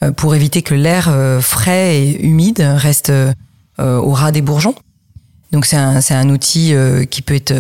euh, 0.03 0.11
pour 0.11 0.35
éviter 0.35 0.61
que 0.61 0.75
l'air 0.75 1.07
euh, 1.09 1.39
frais 1.39 1.97
et 1.97 2.21
humide 2.21 2.59
reste 2.59 3.11
au 3.79 4.11
ras 4.11 4.31
des 4.31 4.41
bourgeons. 4.41 4.73
Donc 5.51 5.65
c'est 5.65 5.77
un, 5.77 6.01
un 6.09 6.29
outil 6.29 6.73
qui 7.11 7.21
peut 7.21 7.35
être 7.35 7.53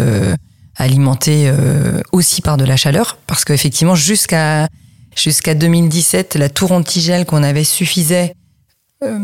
alimenté 0.75 1.51
aussi 2.11 2.41
par 2.41 2.57
de 2.57 2.65
la 2.65 2.75
chaleur, 2.75 3.19
parce 3.27 3.45
qu'effectivement 3.45 3.93
jusqu'à 3.93 4.67
jusqu'à 5.15 5.53
2017, 5.53 6.35
la 6.35 6.49
tour 6.49 6.71
antigel 6.71 7.27
qu'on 7.27 7.43
avait 7.43 7.63
suffisait 7.63 8.33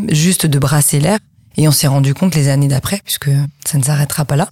juste 0.09 0.45
de 0.45 0.59
brasser 0.59 0.99
l'air, 0.99 1.17
et 1.57 1.67
on 1.67 1.71
s'est 1.71 1.87
rendu 1.87 2.13
compte 2.13 2.35
les 2.35 2.47
années 2.47 2.67
d'après, 2.67 3.01
puisque 3.03 3.31
ça 3.65 3.79
ne 3.79 3.83
s'arrêtera 3.83 4.23
pas 4.23 4.35
là, 4.35 4.49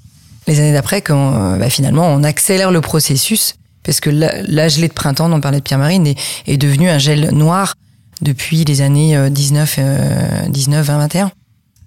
les 0.48 0.60
années 0.60 0.74
d'après, 0.74 1.03
euh, 1.10 1.57
bah, 1.57 1.69
finalement, 1.69 2.07
on 2.07 2.24
accélère 2.24 2.71
le 2.71 2.81
processus, 2.81 3.55
parce 3.83 4.00
que 4.00 4.10
la, 4.10 4.41
la 4.43 4.67
gelée 4.67 4.88
de 4.88 4.93
printemps, 4.93 5.29
dont 5.29 5.41
parlait 5.41 5.62
Pierre-Marine, 5.62 6.07
est, 6.07 6.17
est 6.48 6.57
devenue 6.57 6.89
un 6.89 6.98
gel 6.98 7.29
noir 7.33 7.75
depuis 8.21 8.63
les 8.65 8.81
années 8.81 9.15
euh, 9.15 9.29
19, 9.29 9.75
euh, 9.79 10.48
19, 10.50 10.86
20, 10.86 10.98
21. 10.98 11.31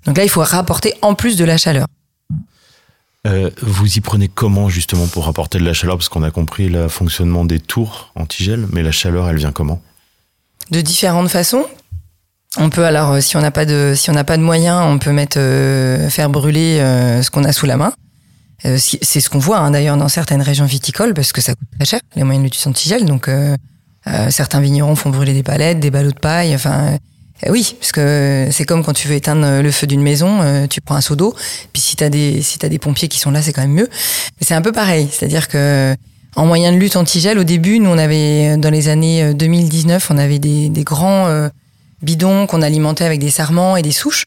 Donc 0.06 0.18
là, 0.18 0.25
il 0.25 0.28
faut 0.28 0.42
rapporter 0.42 0.94
en 1.02 1.14
plus 1.14 1.37
de 1.37 1.44
la 1.44 1.56
chaleur. 1.56 1.87
Euh, 3.26 3.50
vous 3.62 3.96
y 3.96 4.00
prenez 4.00 4.28
comment 4.28 4.68
justement 4.68 5.06
pour 5.06 5.28
apporter 5.28 5.58
de 5.58 5.64
la 5.64 5.73
chaleur? 5.73 5.96
Parce 5.96 6.11
qu'on 6.11 6.23
a 6.23 6.30
compris 6.30 6.68
le 6.68 6.88
fonctionnement 6.88 7.44
des 7.44 7.58
tours 7.58 8.12
antigel, 8.16 8.66
mais 8.70 8.82
la 8.82 8.92
chaleur, 8.92 9.28
elle 9.28 9.38
vient 9.38 9.52
comment? 9.52 9.80
De 10.70 10.80
différentes 10.80 11.28
façons. 11.28 11.64
On 12.56 12.70
peut 12.70 12.84
alors, 12.84 13.12
euh, 13.12 13.20
si 13.20 13.37
on 13.37 13.40
n'a 13.40 13.50
pas 13.50 13.64
de, 13.64 13.94
si 13.96 14.11
on 14.11 14.12
n'a 14.12 14.25
pas 14.25 14.37
de 14.37 14.42
moyens, 14.42 14.82
on 14.87 14.99
peut 14.99 15.12
mettre, 15.12 15.38
euh, 15.40 16.08
faire 16.08 16.30
brûler 16.30 16.78
euh, 16.80 17.23
ce 17.23 17.30
qu'on 17.30 17.44
a 17.44 17.52
sous 17.52 17.66
la 17.66 17.76
main. 17.76 17.92
Euh, 18.64 18.78
c'est 18.78 19.20
ce 19.20 19.28
qu'on 19.28 19.38
voit 19.38 19.58
hein, 19.58 19.70
d'ailleurs 19.70 19.96
dans 19.96 20.08
certaines 20.08 20.42
régions 20.42 20.64
viticoles 20.64 21.12
parce 21.12 21.32
que 21.32 21.40
ça 21.40 21.54
coûte 21.54 21.68
très 21.76 21.84
cher 21.84 22.00
les 22.16 22.23
moyens 22.23 22.42
de 22.42 22.50
lutte 22.50 22.66
antigel. 22.66 23.04
Donc 23.04 23.28
euh, 23.28 23.56
euh, 24.06 24.30
certains 24.30 24.61
vignerons 24.61 24.96
font 24.96 25.11
brûler 25.11 25.32
des 25.32 25.42
palettes, 25.42 25.80
des 25.80 25.90
ballots 25.90 26.12
de 26.12 26.18
paille. 26.18 26.54
Enfin, 26.54 26.99
euh, 27.44 27.50
oui, 27.50 27.76
parce 27.78 27.92
que 27.92 28.49
c'est 28.50 28.64
comme 28.64 28.84
quand 28.84 28.92
tu 28.92 29.08
veux 29.08 29.14
éteindre 29.14 29.61
le 29.61 29.70
feu 29.70 29.87
d'une 29.87 30.02
maison, 30.02 30.40
euh, 30.40 30.66
tu 30.66 30.80
prends 30.80 30.94
un 30.94 31.00
seau 31.00 31.16
d'eau. 31.16 31.34
Puis 31.73 31.82
si 31.82 31.96
t'as 31.96 32.08
des, 32.08 32.42
si 32.42 32.58
t'as 32.58 32.68
des 32.68 32.78
pompiers 32.78 33.08
qui 33.08 33.18
sont 33.18 33.30
là, 33.30 33.42
c'est 33.42 33.52
quand 33.52 33.62
même 33.62 33.73
mieux. 33.73 33.88
Mais 34.40 34.46
c'est 34.46 34.54
un 34.54 34.62
peu 34.62 34.73
pareil, 34.73 35.08
c'est-à-dire 35.11 35.49
que 35.49 35.94
en 36.37 36.46
moyen 36.46 36.73
de 36.73 36.78
lutte 36.78 36.96
antigel, 36.96 37.38
au 37.38 37.44
début, 37.44 37.78
nous 37.78 37.90
on 37.90 37.99
avait 37.99 38.56
dans 38.56 38.70
les 38.70 38.88
années 38.88 39.34
2019, 39.34 40.11
on 40.11 40.18
avait 40.18 40.40
des, 40.40 40.68
des 40.68 40.82
grands 40.82 41.28
euh, 41.28 41.49
bidons 42.02 42.46
qu'on 42.46 42.62
alimentait 42.62 43.04
avec 43.04 43.20
des 43.20 43.30
sarments 43.30 43.76
et 43.76 43.82
des 43.82 43.92
souches. 43.92 44.26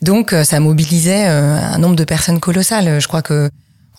Donc 0.00 0.32
euh, 0.32 0.44
ça 0.44 0.60
mobilisait 0.60 1.28
euh, 1.28 1.56
un 1.56 1.78
nombre 1.78 1.96
de 1.96 2.04
personnes 2.04 2.40
colossal. 2.40 3.00
Je 3.00 3.06
crois 3.06 3.22
que 3.22 3.50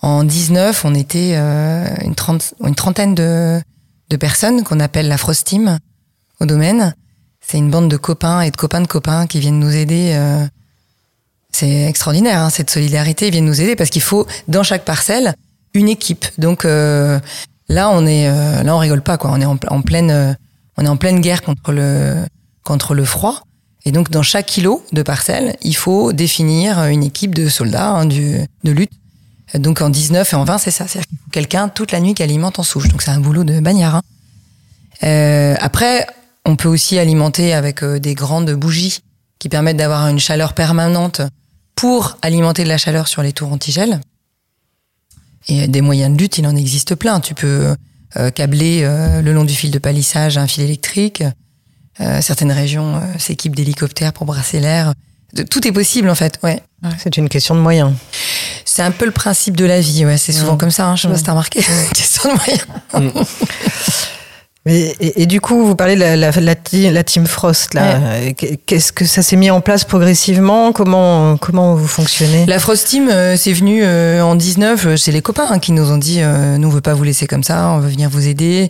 En 0.04 0.26
19, 0.26 0.84
on 0.84 0.96
était 0.96 1.32
euh, 1.36 1.88
une, 2.04 2.14
une, 2.62 2.76
trentaine 2.76 3.16
de, 3.16 3.62
de 4.10 4.18
personnes 4.18 4.66
qu'on 4.66 4.82
appelle 4.82 5.08
la 5.08 5.18
Frost 5.18 5.48
Team 5.48 5.80
au 6.42 6.46
domaine. 6.46 6.94
C'est 7.40 7.58
une 7.58 7.72
bande 7.72 7.90
de 7.90 7.96
copains 7.96 8.42
et 8.42 8.52
de 8.52 8.58
copains 8.58 8.82
de 8.82 8.88
copains 8.88 9.28
qui 9.28 9.40
viennent 9.40 9.60
nous 9.60 9.74
aider. 9.74 10.12
Euh, 10.14 10.46
c'est 11.54 11.86
extraordinaire, 11.86 12.40
hein, 12.40 12.50
cette 12.50 12.70
solidarité. 12.70 13.28
Ils 13.28 13.32
viennent 13.32 13.46
nous 13.46 13.62
aider 13.62 13.78
parce 13.78 13.90
qu'il 13.90 14.02
faut, 14.02 14.28
dans 14.50 14.64
chaque 14.64 14.84
parcelle, 14.84 15.36
une 15.74 15.88
équipe. 15.88 16.26
Donc 16.38 16.66
euh, 16.66 17.18
là, 17.70 17.90
on 17.90 18.06
est, 18.06 18.28
là, 18.62 18.76
on 18.76 18.80
rigole 18.80 19.04
pas, 19.04 19.18
quoi. 19.18 19.32
On 19.32 19.40
est 19.40 19.46
en, 19.46 19.82
pleine, 19.82 20.38
on 20.76 20.84
est 20.84 20.90
en 20.90 20.98
pleine 20.98 21.22
guerre 21.22 21.44
contre 21.44 21.72
le, 21.72 22.26
contre 22.64 22.94
le 22.94 23.06
froid. 23.06 23.44
Et 23.86 23.94
donc, 23.94 24.12
dans 24.12 24.24
chaque 24.24 24.48
kilo 24.48 24.84
de 24.92 25.02
parcelle, 25.02 25.56
il 25.62 25.78
faut 25.78 26.12
définir 26.12 26.84
une 26.88 27.04
équipe 27.04 27.34
de 27.34 27.48
soldats 27.48 27.92
hein, 27.92 28.06
du, 28.06 28.40
de 28.66 28.72
lutte. 28.74 28.92
Donc, 29.56 29.82
en 29.82 29.90
19 29.90 30.34
et 30.34 30.36
en 30.36 30.44
20, 30.44 30.58
c'est 30.58 30.72
ça. 30.72 30.88
C'est-à-dire 30.88 31.10
qu'il 31.10 31.32
quelqu'un 31.32 31.70
toute 31.70 31.92
la 31.92 32.00
nuit 32.00 32.14
qui 32.14 32.24
alimente 32.24 32.60
en 32.60 32.64
souche. 32.64 32.88
Donc, 32.88 33.02
c'est 33.02 33.12
un 33.12 33.20
boulot 33.20 33.44
de 33.44 33.60
bagnard. 33.60 33.96
Hein. 33.96 34.02
Euh, 35.04 35.56
après, 35.60 36.08
on 36.46 36.56
peut 36.56 36.70
aussi 36.70 36.98
alimenter 36.98 37.54
avec 37.54 37.84
euh, 37.84 38.00
des 38.00 38.16
grandes 38.16 38.52
bougies 38.52 39.00
qui 39.40 39.50
permettent 39.50 39.78
d'avoir 39.78 40.08
une 40.08 40.20
chaleur 40.20 40.54
permanente 40.54 41.22
pour 41.76 42.18
alimenter 42.22 42.64
de 42.64 42.70
la 42.70 42.78
chaleur 42.78 43.08
sur 43.08 43.22
les 43.24 43.34
tours 43.34 43.52
antigel. 43.52 44.00
Et 45.48 45.68
des 45.68 45.82
moyens 45.82 46.16
de 46.16 46.22
lutte, 46.22 46.38
il 46.38 46.48
en 46.48 46.56
existe 46.56 46.96
plein. 46.96 47.20
Tu 47.20 47.34
peux 47.34 47.76
euh, 48.18 48.32
câbler 48.32 48.82
euh, 48.84 49.22
le 49.22 49.34
long 49.34 49.44
du 49.44 49.54
fil 49.54 49.72
de 49.72 49.80
palissage 49.80 50.38
un 50.38 50.48
fil 50.48 50.64
électrique. 50.64 51.24
Euh, 52.00 52.22
certaines 52.22 52.52
régions 52.52 52.96
euh, 52.96 53.00
s'équipent 53.18 53.56
d'hélicoptères 53.56 54.14
pour 54.14 54.26
brasser 54.26 54.60
l'air. 54.60 54.94
Tout 55.50 55.68
est 55.68 55.72
possible 55.72 56.10
en 56.10 56.16
fait, 56.16 56.40
ouais. 56.44 56.62
C'est 56.98 57.18
une 57.18 57.30
question 57.30 57.56
de 57.56 57.60
moyens. 57.60 57.94
C'est 58.66 58.82
un 58.82 58.92
peu 58.92 59.06
le 59.06 59.12
principe 59.12 59.56
de 59.56 59.66
la 59.66 59.80
vie, 59.80 60.06
ouais. 60.06 60.18
C'est 60.18 60.32
souvent 60.32 60.56
mmh. 60.56 60.58
comme 60.58 60.72
ça. 60.72 60.88
Hein. 60.88 60.96
Je 60.96 61.04
sais 61.04 61.08
pas 61.08 61.18
si 61.18 61.24
t'as 61.24 61.32
remarqué. 61.32 61.60
Mmh. 61.60 61.94
question 61.94 62.30
de 62.30 62.36
moyens. 62.36 62.66
Mmh. 62.94 63.24
et, 64.66 65.26
du 65.26 65.42
coup, 65.42 65.66
vous 65.66 65.76
parlez 65.76 65.96
de 65.96 66.00
la, 66.00 66.16
la, 66.16 67.04
Team 67.04 67.26
Frost. 67.28 67.74
Là. 67.74 68.00
Qu'est-ce 68.66 68.92
que 68.92 69.06
ça 69.06 69.22
s'est 69.22 69.36
mis 69.36 69.52
en 69.52 69.62
place 69.62 69.84
progressivement? 69.84 70.72
Comment, 70.72 71.38
comment 71.38 71.76
vous 71.76 71.88
fonctionnez? 71.88 72.46
La 72.46 72.60
Frost 72.60 72.88
Team, 72.88 73.10
euh, 73.10 73.36
c'est 73.38 73.54
venu 73.54 73.82
euh, 73.84 74.22
en 74.22 74.36
19. 74.36 74.86
Euh, 74.86 74.98
c'est 74.98 75.12
les 75.12 75.22
copains 75.22 75.48
hein, 75.50 75.60
qui 75.60 75.72
nous 75.72 75.92
ont 75.92 75.98
dit 75.98 76.22
nous, 76.22 76.68
on 76.68 76.72
veut 76.72 76.82
pas 76.82 76.94
vous 76.94 77.04
laisser 77.04 77.28
comme 77.28 77.44
ça, 77.44 77.70
on 77.70 77.80
veut 77.80 77.90
venir 77.90 78.10
vous 78.10 78.28
aider. 78.28 78.70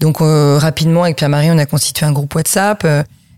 Donc, 0.00 0.18
rapidement, 0.20 1.04
avec 1.04 1.16
Pierre-Marie, 1.16 1.50
on 1.50 1.58
a 1.58 1.66
constitué 1.66 2.04
un 2.04 2.12
groupe 2.12 2.34
WhatsApp 2.34 2.86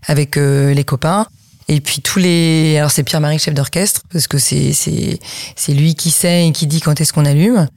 avec 0.07 0.35
les 0.35 0.83
copains. 0.83 1.27
Et 1.71 1.81
puis 1.81 2.01
tous 2.01 2.17
les... 2.17 2.77
Alors 2.77 2.89
c'est 2.89 3.03
Pierre-Marie, 3.03 3.37
chef 3.37 3.53
d'orchestre, 3.53 4.01
parce 4.11 4.27
que 4.27 4.39
c'est, 4.39 4.73
c'est, 4.73 5.19
c'est 5.55 5.73
lui 5.73 5.93
qui 5.93 6.09
sait 6.09 6.47
et 6.47 6.51
qui 6.51 6.65
dit 6.65 6.81
quand 6.81 6.99
est-ce 6.99 7.13
qu'on 7.13 7.25
allume. 7.25 7.67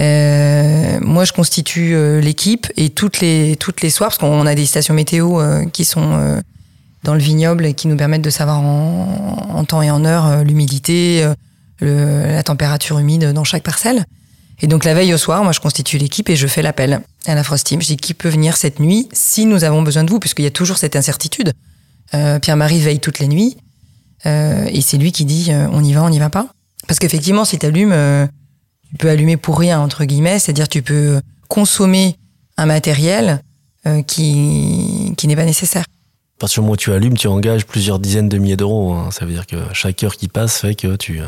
Euh, 0.00 0.98
moi, 1.00 1.24
je 1.24 1.32
constitue 1.32 1.94
euh, 1.94 2.20
l'équipe 2.20 2.66
et 2.76 2.90
toutes 2.90 3.20
les 3.20 3.56
toutes 3.56 3.80
les 3.80 3.90
soirs, 3.90 4.10
parce 4.10 4.18
qu'on 4.18 4.44
a 4.44 4.54
des 4.56 4.66
stations 4.66 4.92
météo 4.92 5.40
euh, 5.40 5.64
qui 5.66 5.84
sont 5.84 6.12
euh, 6.12 6.40
dans 7.04 7.14
le 7.14 7.20
vignoble 7.20 7.64
et 7.64 7.74
qui 7.74 7.86
nous 7.86 7.96
permettent 7.96 8.22
de 8.22 8.30
savoir 8.30 8.60
en, 8.60 9.50
en 9.54 9.64
temps 9.64 9.82
et 9.82 9.90
en 9.90 10.04
heure 10.04 10.44
l'humidité, 10.44 11.24
la 11.80 12.42
température 12.42 12.98
humide 12.98 13.32
dans 13.32 13.44
chaque 13.44 13.62
parcelle. 13.62 14.04
Et 14.60 14.66
donc 14.66 14.84
la 14.84 14.94
veille 14.94 15.14
au 15.14 15.16
soir, 15.16 15.44
moi, 15.44 15.52
je 15.52 15.60
constitue 15.60 15.98
l'équipe 15.98 16.28
et 16.28 16.34
je 16.34 16.48
fais 16.48 16.62
l'appel 16.62 17.00
à 17.26 17.34
la 17.36 17.44
Frost 17.44 17.66
Team. 17.68 17.80
Je 17.80 17.86
dis 17.86 17.96
qui 17.96 18.14
peut 18.14 18.28
venir 18.28 18.56
cette 18.56 18.80
nuit 18.80 19.08
si 19.12 19.46
nous 19.46 19.62
avons 19.62 19.82
besoin 19.82 20.02
de 20.02 20.10
vous, 20.10 20.18
puisqu'il 20.18 20.42
y 20.42 20.48
a 20.48 20.50
toujours 20.50 20.76
cette 20.76 20.96
incertitude. 20.96 21.52
Pierre-Marie 22.12 22.80
veille 22.80 23.00
toutes 23.00 23.18
les 23.18 23.28
nuits 23.28 23.56
et 24.24 24.80
c'est 24.80 24.96
lui 24.98 25.12
qui 25.12 25.24
dit 25.24 25.50
on 25.72 25.82
y 25.84 25.92
va, 25.92 26.02
on 26.02 26.10
n'y 26.10 26.18
va 26.18 26.30
pas. 26.30 26.48
Parce 26.86 26.98
qu'effectivement, 26.98 27.44
si 27.44 27.58
tu 27.58 27.66
allumes 27.66 27.92
tu 28.90 28.96
peux 28.96 29.10
allumer 29.10 29.36
pour 29.36 29.58
rien, 29.58 29.80
entre 29.80 30.04
guillemets, 30.04 30.38
c'est-à-dire 30.38 30.68
tu 30.68 30.82
peux 30.82 31.20
consommer 31.48 32.16
un 32.56 32.66
matériel 32.66 33.42
euh, 33.86 34.02
qui, 34.02 35.14
qui 35.16 35.28
n'est 35.28 35.36
pas 35.36 35.44
nécessaire. 35.44 35.82
À 35.82 36.40
partir 36.40 36.60
du 36.60 36.60
moment 36.62 36.74
où 36.74 36.76
tu 36.76 36.92
allumes, 36.92 37.16
tu 37.16 37.28
engages 37.28 37.66
plusieurs 37.66 37.98
dizaines 37.98 38.28
de 38.28 38.38
milliers 38.38 38.56
d'euros. 38.56 38.94
Hein. 38.94 39.10
Ça 39.10 39.24
veut 39.24 39.32
dire 39.32 39.46
que 39.46 39.56
chaque 39.72 40.02
heure 40.02 40.16
qui 40.16 40.28
passe 40.28 40.58
fait 40.58 40.74
que 40.74 40.96
tu. 40.96 41.20
Euh, 41.20 41.26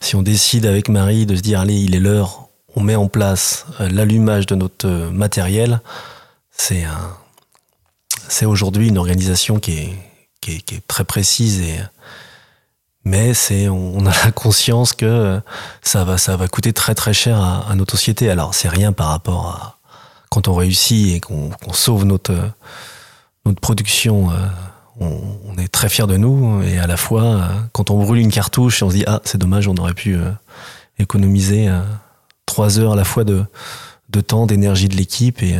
si 0.00 0.16
on 0.16 0.22
décide 0.22 0.66
avec 0.66 0.88
Marie 0.88 1.26
de 1.26 1.36
se 1.36 1.42
dire, 1.42 1.60
allez, 1.60 1.78
il 1.78 1.94
est 1.94 2.00
l'heure, 2.00 2.48
on 2.74 2.82
met 2.82 2.96
en 2.96 3.08
place 3.08 3.66
euh, 3.80 3.88
l'allumage 3.88 4.46
de 4.46 4.54
notre 4.56 4.88
matériel, 5.10 5.80
c'est 6.50 6.84
un, 6.84 7.16
c'est 8.30 8.46
aujourd'hui 8.46 8.88
une 8.88 8.98
organisation 8.98 9.58
qui 9.58 9.72
est, 9.72 9.92
qui 10.40 10.52
est, 10.52 10.60
qui 10.60 10.76
est 10.76 10.86
très 10.86 11.04
précise 11.04 11.60
et 11.60 11.80
mais 13.04 13.34
c'est 13.34 13.68
on 13.68 14.06
a 14.06 14.12
la 14.24 14.32
conscience 14.32 14.92
que 14.92 15.40
ça 15.82 16.04
va 16.04 16.16
ça 16.16 16.36
va 16.36 16.48
coûter 16.48 16.72
très 16.72 16.94
très 16.94 17.12
cher 17.12 17.40
à, 17.40 17.74
notre 17.74 17.96
société. 17.96 18.30
Alors 18.30 18.54
c'est 18.54 18.68
rien 18.68 18.92
par 18.92 19.08
rapport 19.08 19.46
à 19.46 19.78
quand 20.30 20.48
on 20.48 20.54
réussit 20.54 21.16
et 21.16 21.20
qu'on 21.20 21.50
sauve 21.72 22.04
notre 22.04 22.34
notre 23.44 23.60
production. 23.60 24.30
Euh, 24.30 24.34
on, 25.02 25.56
est 25.56 25.68
très 25.68 25.88
fier 25.88 26.06
de 26.06 26.18
nous 26.18 26.62
et 26.62 26.78
à 26.78 26.86
la 26.86 26.98
fois 26.98 27.22
euh, 27.22 27.48
quand 27.72 27.90
on 27.90 28.02
brûle 28.02 28.20
une 28.20 28.30
cartouche, 28.30 28.82
on 28.82 28.90
se 28.90 28.96
dit 28.96 29.04
ah 29.06 29.20
c'est 29.24 29.38
dommage, 29.38 29.66
on 29.66 29.74
aurait 29.76 29.94
pu 29.94 30.14
euh, 30.14 30.30
économiser 30.98 31.70
trois 32.44 32.78
heures 32.78 32.92
à 32.92 32.96
la 32.96 33.04
fois 33.04 33.24
de 33.24 33.44
de 34.10 34.20
temps, 34.20 34.46
d'énergie 34.46 34.88
de 34.88 34.96
l'équipe 34.96 35.42
et 35.42 35.58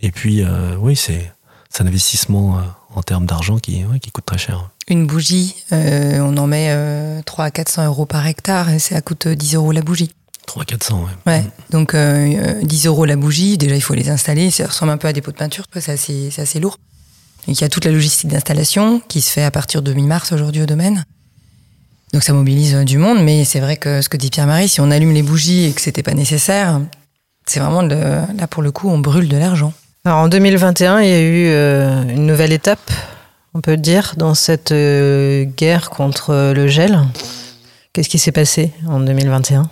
et 0.00 0.10
puis 0.10 0.42
oui 0.78 0.96
c'est 0.96 1.32
c'est 1.72 1.82
un 1.82 1.86
investissement 1.86 2.60
en 2.94 3.02
termes 3.02 3.26
d'argent 3.26 3.58
qui 3.58 3.84
qui 4.00 4.10
coûte 4.10 4.26
très 4.26 4.38
cher. 4.38 4.70
Une 4.88 5.06
bougie, 5.06 5.54
euh, 5.72 6.18
on 6.20 6.36
en 6.36 6.46
met 6.46 6.68
euh, 6.70 7.22
3 7.22 7.46
à 7.46 7.50
400 7.50 7.86
euros 7.86 8.06
par 8.06 8.26
hectare 8.26 8.70
et 8.70 8.78
ça 8.78 9.00
coûte 9.00 9.28
10 9.28 9.54
euros 9.54 9.72
la 9.72 9.82
bougie. 9.82 10.10
3 10.46 10.62
à 10.62 10.66
400, 10.66 11.04
ouais. 11.04 11.32
ouais. 11.32 11.44
Donc 11.70 11.94
euh, 11.94 12.60
10 12.62 12.86
euros 12.86 13.04
la 13.04 13.16
bougie, 13.16 13.58
déjà 13.58 13.76
il 13.76 13.80
faut 13.80 13.94
les 13.94 14.10
installer, 14.10 14.50
ça 14.50 14.66
ressemble 14.66 14.92
un 14.92 14.98
peu 14.98 15.08
à 15.08 15.12
des 15.12 15.20
pots 15.20 15.30
de 15.30 15.36
peinture, 15.36 15.64
c'est 15.72 15.92
assez, 15.92 16.30
assez 16.36 16.58
lourd. 16.58 16.78
il 17.46 17.58
y 17.58 17.64
a 17.64 17.68
toute 17.68 17.84
la 17.84 17.92
logistique 17.92 18.28
d'installation 18.28 19.00
qui 19.08 19.20
se 19.20 19.30
fait 19.30 19.44
à 19.44 19.50
partir 19.50 19.82
de 19.82 19.92
mi-mars 19.92 20.32
aujourd'hui 20.32 20.62
au 20.62 20.66
domaine. 20.66 21.04
Donc 22.12 22.24
ça 22.24 22.32
mobilise 22.32 22.74
du 22.84 22.98
monde, 22.98 23.22
mais 23.22 23.44
c'est 23.44 23.60
vrai 23.60 23.76
que 23.76 24.02
ce 24.02 24.08
que 24.08 24.16
dit 24.16 24.28
Pierre-Marie, 24.28 24.68
si 24.68 24.80
on 24.80 24.90
allume 24.90 25.12
les 25.12 25.22
bougies 25.22 25.66
et 25.66 25.72
que 25.72 25.80
c'était 25.80 26.02
pas 26.02 26.12
nécessaire, 26.12 26.80
c'est 27.46 27.60
vraiment 27.60 27.84
de, 27.84 27.94
là 27.94 28.46
pour 28.48 28.62
le 28.62 28.72
coup 28.72 28.90
on 28.90 28.98
brûle 28.98 29.28
de 29.28 29.36
l'argent. 29.36 29.72
Alors 30.04 30.18
en 30.18 30.28
2021, 30.28 31.00
il 31.00 31.08
y 31.08 31.12
a 31.12 31.20
eu 31.20 31.46
euh, 31.46 32.02
une 32.02 32.26
nouvelle 32.26 32.52
étape 32.52 32.90
on 33.54 33.60
peut 33.60 33.76
dire, 33.76 34.14
dans 34.16 34.34
cette 34.34 34.72
euh, 34.72 35.44
guerre 35.44 35.90
contre 35.90 36.52
le 36.54 36.68
gel. 36.68 37.00
Qu'est-ce 37.92 38.08
qui 38.08 38.18
s'est 38.18 38.32
passé 38.32 38.72
en 38.88 39.00
2021 39.00 39.68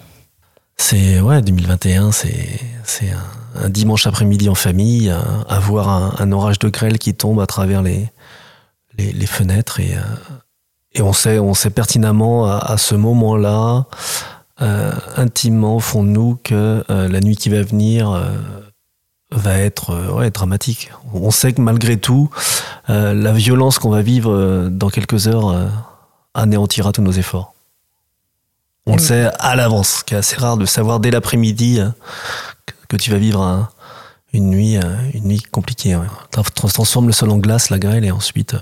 C'est 0.76 1.20
ouais, 1.20 1.40
2021, 1.40 2.12
c'est 2.12 2.60
c'est 2.84 3.10
un, 3.56 3.68
dimanche 3.68 4.06
après-midi 4.06 4.48
en 4.48 4.54
famille, 4.54 5.10
à, 5.10 5.58
voir 5.60 6.20
un, 6.20 6.32
orage 6.32 6.58
de 6.58 6.68
grêle 6.68 6.98
qui 6.98 7.14
tombe 7.14 7.40
à 7.40 7.46
travers 7.46 7.82
les 7.82 8.08
les, 8.98 9.26
fenêtres 9.26 9.80
et 9.80 9.94
euh, 9.94 10.00
et 10.92 11.02
on 11.02 11.12
sait 11.12 11.38
on 11.38 11.54
sait 11.54 11.70
pertinemment 11.70 12.46
à, 12.46 12.76
ce 12.76 12.94
moment-là 12.94 13.86
euh, 14.60 14.92
intimement 15.16 15.78
de 15.78 16.00
nous 16.00 16.38
que 16.44 16.84
la 16.88 17.20
nuit 17.20 17.36
qui 17.36 17.48
va 17.48 17.62
venir 17.62 18.10
va 19.40 19.58
être 19.58 19.90
euh, 19.90 20.12
ouais, 20.12 20.30
dramatique. 20.30 20.90
On 21.12 21.30
sait 21.30 21.52
que 21.52 21.60
malgré 21.60 21.96
tout, 21.96 22.30
euh, 22.88 23.12
la 23.14 23.32
violence 23.32 23.78
qu'on 23.78 23.90
va 23.90 24.02
vivre 24.02 24.32
euh, 24.32 24.68
dans 24.70 24.88
quelques 24.88 25.26
heures 25.26 25.70
anéantira 26.34 26.92
tous 26.92 27.02
nos 27.02 27.12
efforts. 27.12 27.54
On 28.86 28.94
le 28.94 28.98
sait 29.00 29.30
à 29.38 29.56
l'avance, 29.56 30.02
qui 30.02 30.14
est 30.14 30.18
assez 30.18 30.36
rare 30.36 30.56
de 30.56 30.64
savoir 30.64 31.00
dès 31.00 31.10
l'après-midi 31.10 31.80
que 32.88 32.96
tu 32.96 33.10
vas 33.10 33.18
vivre 33.18 33.68
une 34.32 34.48
nuit, 34.48 34.78
une 35.12 35.24
nuit 35.24 35.42
compliquée. 35.42 35.94
Ouais. 35.96 36.06
transforme 36.54 37.06
le 37.06 37.12
sol 37.12 37.30
en 37.30 37.36
glace, 37.38 37.70
la 37.70 37.78
grêle, 37.78 38.04
et 38.04 38.10
ensuite 38.10 38.56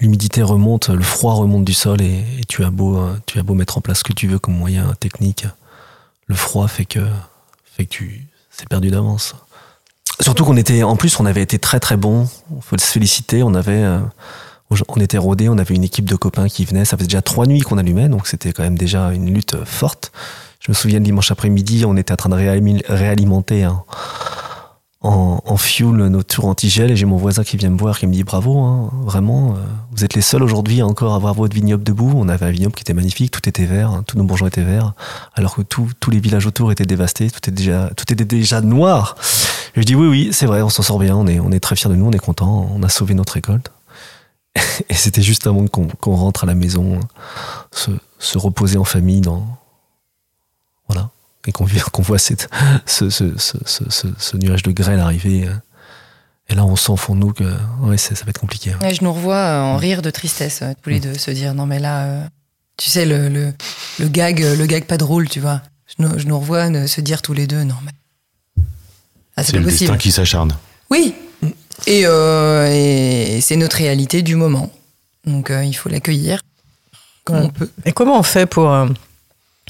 l'humidité 0.00 0.42
remonte, 0.42 0.88
le 0.88 1.02
froid 1.02 1.34
remonte 1.34 1.64
du 1.64 1.72
sol, 1.72 2.02
et, 2.02 2.24
tu 2.48 2.64
as 2.64 2.70
beau, 2.70 3.00
tu 3.26 3.38
as 3.38 3.42
beau 3.42 3.54
mettre 3.54 3.78
en 3.78 3.80
place 3.80 3.98
ce 3.98 4.04
que 4.04 4.12
tu 4.12 4.26
veux 4.26 4.38
comme 4.38 4.56
moyen 4.56 4.92
technique, 4.98 5.46
le 6.26 6.34
froid 6.34 6.66
fait 6.66 6.84
que, 6.84 7.06
fait 7.64 7.84
que 7.84 7.90
tu, 7.90 8.26
c'est 8.50 8.68
perdu 8.68 8.90
d'avance. 8.90 9.34
Surtout 10.20 10.44
qu'on 10.44 10.56
était, 10.56 10.82
en 10.82 10.96
plus, 10.96 11.18
on 11.20 11.26
avait 11.26 11.42
été 11.42 11.58
très 11.58 11.80
très 11.80 11.96
bon. 11.96 12.28
Faut 12.60 12.78
se 12.78 12.86
féliciter. 12.86 13.42
On 13.42 13.54
avait, 13.54 13.82
euh, 13.82 14.00
on 14.88 15.00
était 15.00 15.18
rodés. 15.18 15.48
On 15.48 15.58
avait 15.58 15.74
une 15.74 15.84
équipe 15.84 16.08
de 16.08 16.16
copains 16.16 16.48
qui 16.48 16.64
venaient. 16.64 16.84
Ça 16.84 16.96
faisait 16.96 17.08
déjà 17.08 17.22
trois 17.22 17.46
nuits 17.46 17.60
qu'on 17.60 17.78
allumait, 17.78 18.08
donc 18.08 18.26
c'était 18.26 18.52
quand 18.52 18.62
même 18.62 18.78
déjà 18.78 19.12
une 19.12 19.32
lutte 19.32 19.56
forte. 19.64 20.12
Je 20.60 20.70
me 20.70 20.74
souviens 20.74 20.98
le 20.98 21.04
dimanche 21.04 21.30
après-midi, 21.30 21.84
on 21.84 21.94
était 21.94 22.12
en 22.12 22.16
train 22.16 22.30
de 22.30 22.82
réalimenter 22.88 23.64
un, 23.64 23.82
en, 25.02 25.42
en 25.44 25.56
fuel 25.58 25.90
nos 25.90 26.22
tours 26.22 26.46
anti-gel 26.46 26.90
et 26.90 26.96
j'ai 26.96 27.04
mon 27.04 27.18
voisin 27.18 27.44
qui 27.44 27.58
vient 27.58 27.68
me 27.68 27.76
voir 27.76 27.98
qui 27.98 28.06
me 28.06 28.12
dit 28.12 28.24
bravo, 28.24 28.58
hein, 28.60 28.90
vraiment, 29.04 29.50
euh, 29.50 29.60
vous 29.92 30.04
êtes 30.04 30.14
les 30.14 30.22
seuls 30.22 30.42
aujourd'hui 30.42 30.80
à 30.80 30.86
encore 30.86 31.14
avoir 31.14 31.34
votre 31.34 31.54
vignoble 31.54 31.84
debout. 31.84 32.14
On 32.16 32.30
avait 32.30 32.46
un 32.46 32.50
vignoble 32.50 32.74
qui 32.74 32.80
était 32.80 32.94
magnifique, 32.94 33.30
tout 33.30 33.46
était 33.46 33.66
vert, 33.66 33.90
hein, 33.90 34.04
tous 34.06 34.16
nos 34.16 34.24
bourgeons 34.24 34.46
étaient 34.46 34.62
verts, 34.62 34.94
alors 35.34 35.54
que 35.54 35.60
tous 35.60 36.10
les 36.10 36.18
villages 36.18 36.46
autour 36.46 36.72
étaient 36.72 36.86
dévastés, 36.86 37.30
tout 37.30 37.38
était 37.38 37.50
déjà, 37.50 37.90
tout 37.94 38.10
était 38.10 38.24
déjà 38.24 38.62
noir. 38.62 39.16
Et 39.76 39.80
je 39.80 39.86
dis 39.86 39.94
oui, 39.94 40.06
oui, 40.06 40.28
c'est 40.32 40.46
vrai, 40.46 40.62
on 40.62 40.68
s'en 40.68 40.82
sort 40.82 40.98
bien, 40.98 41.16
on 41.16 41.26
est, 41.26 41.40
on 41.40 41.50
est 41.50 41.60
très 41.60 41.74
fiers 41.74 41.90
de 41.90 41.96
nous, 41.96 42.06
on 42.06 42.12
est 42.12 42.18
content, 42.18 42.70
on 42.72 42.82
a 42.82 42.88
sauvé 42.88 43.14
notre 43.14 43.32
récolte. 43.32 43.72
et 44.88 44.94
c'était 44.94 45.22
juste 45.22 45.46
avant 45.46 45.66
qu'on 45.66 46.14
rentre 46.14 46.44
à 46.44 46.46
la 46.46 46.54
maison, 46.54 47.00
se, 47.72 47.90
se 48.18 48.38
reposer 48.38 48.78
en 48.78 48.84
famille 48.84 49.20
dans, 49.20 49.44
voilà. 50.88 51.10
et 51.46 51.52
qu'on 51.52 51.64
voit 52.02 52.18
cette, 52.18 52.48
ce, 52.86 53.10
ce, 53.10 53.36
ce, 53.36 53.58
ce, 54.16 54.36
nuage 54.36 54.62
de 54.62 54.70
grêle 54.70 55.00
arriver. 55.00 55.48
Euh, 55.48 55.54
et 56.48 56.54
là, 56.54 56.64
on 56.64 56.76
sent 56.76 56.92
au 56.92 56.96
fond 56.96 57.16
de 57.16 57.20
nous 57.20 57.32
que 57.32 57.44
ouais, 57.80 57.96
ça 57.96 58.14
va 58.14 58.30
être 58.30 58.38
compliqué. 58.38 58.74
je 58.80 59.02
nous 59.02 59.12
revois 59.12 59.60
en 59.60 59.76
rire 59.76 60.02
de 60.02 60.10
tristesse, 60.10 60.62
tous 60.82 60.90
les 60.90 60.98
mm. 60.98 61.02
deux, 61.02 61.18
se 61.18 61.30
dire 61.32 61.54
non, 61.54 61.66
mais 61.66 61.80
là, 61.80 62.28
tu 62.76 62.90
sais, 62.90 63.06
le, 63.06 63.28
le, 63.28 63.52
le, 63.98 64.08
gag, 64.08 64.40
le 64.40 64.66
gag 64.66 64.84
pas 64.84 64.98
drôle, 64.98 65.28
tu 65.28 65.40
vois. 65.40 65.62
Je 65.86 65.94
nous, 66.04 66.18
je 66.18 66.26
nous 66.26 66.38
revois 66.38 66.86
se 66.86 67.00
dire 67.00 67.22
tous 67.22 67.32
les 67.32 67.48
deux 67.48 67.64
non, 67.64 67.76
mais. 67.84 67.90
Ah, 69.36 69.42
c'est 69.42 69.56
le 69.56 69.64
destin 69.64 69.96
qui 69.96 70.12
s'acharne. 70.12 70.56
Oui, 70.90 71.14
et, 71.86 72.02
euh, 72.04 72.68
et 72.70 73.40
c'est 73.40 73.56
notre 73.56 73.76
réalité 73.76 74.22
du 74.22 74.36
moment. 74.36 74.70
Donc 75.26 75.50
il 75.50 75.72
faut 75.72 75.88
l'accueillir 75.88 76.40
comme 77.24 77.36
on 77.36 77.48
peut. 77.48 77.70
Et 77.84 77.92
comment 77.92 78.18
on 78.18 78.22
fait 78.22 78.46
pour 78.46 78.70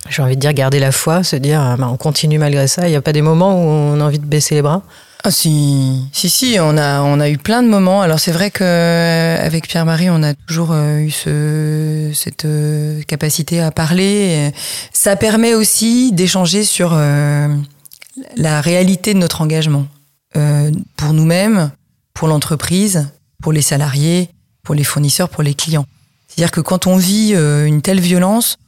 j'ai 0.08 0.22
envie 0.22 0.36
de 0.36 0.40
dire 0.40 0.52
garder 0.52 0.80
la 0.80 0.92
foi, 0.92 1.22
se 1.22 1.36
dire 1.36 1.60
ah, 1.60 1.76
bah, 1.76 1.88
on 1.90 1.96
continue 1.96 2.38
malgré 2.38 2.68
ça. 2.68 2.86
Il 2.86 2.90
n'y 2.90 2.96
a 2.96 3.02
pas 3.02 3.12
des 3.12 3.22
moments 3.22 3.54
où 3.54 3.68
on 3.68 4.00
a 4.00 4.04
envie 4.04 4.18
de 4.18 4.26
baisser 4.26 4.54
les 4.54 4.62
bras? 4.62 4.82
Ah 5.26 5.30
si, 5.30 6.04
si, 6.12 6.28
si, 6.28 6.58
on 6.60 6.76
a, 6.76 7.00
on 7.00 7.18
a 7.18 7.30
eu 7.30 7.38
plein 7.38 7.62
de 7.62 7.68
moments. 7.68 8.02
Alors 8.02 8.20
c'est 8.20 8.32
vrai 8.32 8.50
qu'avec 8.50 9.66
Pierre-Marie, 9.66 10.10
on 10.10 10.22
a 10.22 10.34
toujours 10.34 10.72
euh, 10.72 10.98
eu 10.98 11.10
ce, 11.10 12.10
cette 12.12 12.44
euh, 12.44 13.00
capacité 13.06 13.62
à 13.62 13.70
parler. 13.70 14.52
Ça 14.92 15.16
permet 15.16 15.54
aussi 15.54 16.12
d'échanger 16.12 16.62
sur 16.62 16.90
euh, 16.92 17.48
la 18.36 18.60
réalité 18.60 19.14
de 19.14 19.18
notre 19.18 19.40
engagement 19.40 19.86
pour 20.96 21.12
nous-mêmes, 21.12 21.70
pour 22.12 22.26
l'entreprise, 22.26 23.08
pour 23.40 23.52
les 23.52 23.62
salariés, 23.62 24.30
pour 24.64 24.74
les 24.74 24.82
fournisseurs, 24.82 25.28
pour 25.28 25.44
les 25.44 25.54
clients. 25.54 25.86
C'est-à-dire 26.26 26.50
que 26.50 26.60
quand 26.60 26.88
on 26.88 26.96
vit 26.96 27.34
une 27.34 27.82
telle 27.82 28.00
violence, 28.00 28.58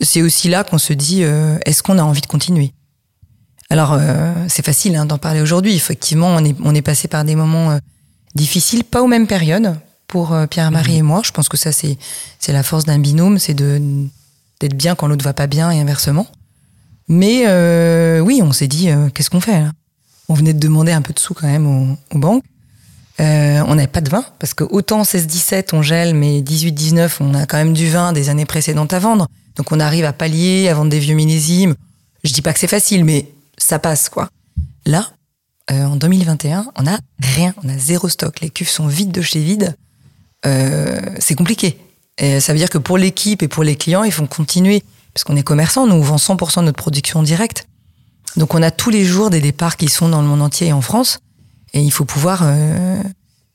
c'est 0.00 0.22
aussi 0.22 0.48
là 0.48 0.64
qu'on 0.64 0.78
se 0.78 0.92
dit 0.92 1.22
euh, 1.22 1.58
est-ce 1.64 1.82
qu'on 1.82 1.98
a 1.98 2.02
envie 2.02 2.20
de 2.20 2.26
continuer? 2.26 2.72
Alors 3.70 3.92
euh, 3.92 4.32
c'est 4.48 4.64
facile 4.64 4.96
hein, 4.96 5.06
d'en 5.06 5.18
parler 5.18 5.40
aujourd'hui. 5.40 5.74
Effectivement, 5.74 6.28
on 6.28 6.44
est, 6.44 6.56
on 6.62 6.74
est 6.74 6.82
passé 6.82 7.08
par 7.08 7.24
des 7.24 7.34
moments 7.34 7.72
euh, 7.72 7.78
difficiles, 8.34 8.84
pas 8.84 9.02
aux 9.02 9.06
mêmes 9.06 9.26
périodes 9.26 9.74
pour 10.06 10.36
Pierre-Marie 10.50 10.92
mhm. 10.92 10.98
et 10.98 11.02
moi. 11.02 11.22
Je 11.24 11.32
pense 11.32 11.48
que 11.48 11.56
ça 11.56 11.72
c'est 11.72 11.96
c'est 12.38 12.52
la 12.52 12.62
force 12.62 12.84
d'un 12.84 12.98
binôme, 12.98 13.38
c'est 13.38 13.54
de 13.54 13.80
d'être 14.60 14.76
bien 14.76 14.94
quand 14.94 15.06
l'autre 15.06 15.24
va 15.24 15.32
pas 15.32 15.46
bien 15.46 15.70
et 15.70 15.80
inversement. 15.80 16.26
Mais 17.08 17.46
oui, 18.20 18.40
on 18.42 18.52
s'est 18.52 18.68
dit 18.68 18.88
qu'est-ce 19.14 19.30
qu'on 19.30 19.40
fait 19.40 19.62
On 20.28 20.34
venait 20.34 20.54
de 20.54 20.58
demander 20.58 20.92
un 20.92 21.02
peu 21.02 21.12
de 21.12 21.18
sous 21.18 21.34
quand 21.34 21.46
même 21.46 21.96
aux, 22.12 22.18
banques. 22.18 22.44
on 23.18 23.74
n'avait 23.74 23.86
pas 23.86 24.00
de 24.00 24.10
vin 24.10 24.24
parce 24.38 24.54
que 24.54 24.64
autant 24.64 25.02
16-17 25.02 25.74
on 25.74 25.82
gèle, 25.82 26.14
mais 26.14 26.40
18-19 26.40 27.16
on 27.20 27.34
a 27.34 27.46
quand 27.46 27.58
même 27.58 27.74
du 27.74 27.90
vin 27.90 28.12
des 28.12 28.28
années 28.28 28.46
précédentes 28.46 28.92
à 28.92 28.98
vendre. 28.98 29.26
Donc 29.56 29.70
on 29.72 29.80
arrive 29.80 30.04
à 30.04 30.12
pallier, 30.12 30.68
à 30.68 30.74
vendre 30.74 30.90
des 30.90 30.98
vieux 30.98 31.14
millésimes. 31.14 31.74
Je 32.24 32.32
dis 32.32 32.42
pas 32.42 32.52
que 32.52 32.58
c'est 32.58 32.66
facile, 32.66 33.04
mais 33.04 33.28
ça 33.58 33.78
passe 33.78 34.08
quoi. 34.08 34.28
Là, 34.86 35.10
euh, 35.70 35.84
en 35.84 35.96
2021, 35.96 36.66
on 36.76 36.86
a 36.86 36.98
rien, 37.20 37.54
on 37.62 37.68
a 37.68 37.78
zéro 37.78 38.08
stock. 38.08 38.40
Les 38.40 38.50
cuves 38.50 38.68
sont 38.68 38.86
vides 38.86 39.12
de 39.12 39.22
chez 39.22 39.42
vides. 39.42 39.76
Euh, 40.46 41.00
c'est 41.18 41.34
compliqué. 41.34 41.78
Ça 42.18 42.52
veut 42.52 42.58
dire 42.58 42.70
que 42.70 42.78
pour 42.78 42.96
l'équipe 42.96 43.42
et 43.42 43.48
pour 43.48 43.64
les 43.64 43.74
clients, 43.74 44.04
ils 44.04 44.12
font 44.12 44.26
continuer. 44.26 44.84
Parce 45.14 45.24
qu'on 45.24 45.36
est 45.36 45.44
commerçant, 45.44 45.86
nous 45.86 45.94
on 45.94 46.00
vend 46.00 46.16
100% 46.16 46.60
de 46.60 46.64
notre 46.66 46.76
production 46.76 47.22
directe. 47.22 47.66
Donc 48.36 48.54
on 48.54 48.62
a 48.62 48.70
tous 48.70 48.90
les 48.90 49.04
jours 49.04 49.30
des 49.30 49.40
départs 49.40 49.76
qui 49.76 49.88
sont 49.88 50.08
dans 50.08 50.20
le 50.20 50.26
monde 50.26 50.42
entier 50.42 50.68
et 50.68 50.72
en 50.72 50.80
France. 50.80 51.20
Et 51.72 51.80
il 51.80 51.90
faut 51.90 52.04
pouvoir 52.04 52.40
euh, 52.42 53.00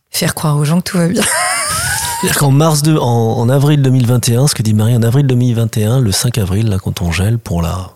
faire 0.09 0.35
croire 0.35 0.57
aux 0.57 0.65
gens 0.65 0.79
que 0.79 0.89
tout 0.89 0.97
va 0.97 1.07
bien. 1.07 1.21
C'est-à-dire 2.21 2.37
qu'en 2.37 2.51
mars 2.51 2.81
de, 2.81 2.97
en, 2.97 3.47
avril 3.47 3.81
2021, 3.81 4.47
ce 4.47 4.55
que 4.55 4.61
dit 4.61 4.73
Marie, 4.73 4.95
en 4.95 5.03
avril 5.03 5.25
2021, 5.25 6.01
le 6.01 6.11
5 6.11 6.37
avril, 6.37 6.67
là, 6.67 6.77
quand 6.77 7.01
on 7.01 7.13
gèle 7.13 7.39
pour 7.39 7.61
la 7.61 7.91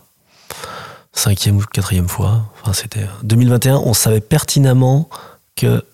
cinquième 1.12 1.58
ou 1.58 1.62
quatrième 1.70 2.08
fois, 2.08 2.50
enfin, 2.62 2.72
c'était 2.72 3.06
2021, 3.22 3.76
on 3.76 3.92
savait 3.92 4.22
pertinemment 4.22 5.10
que 5.56 5.84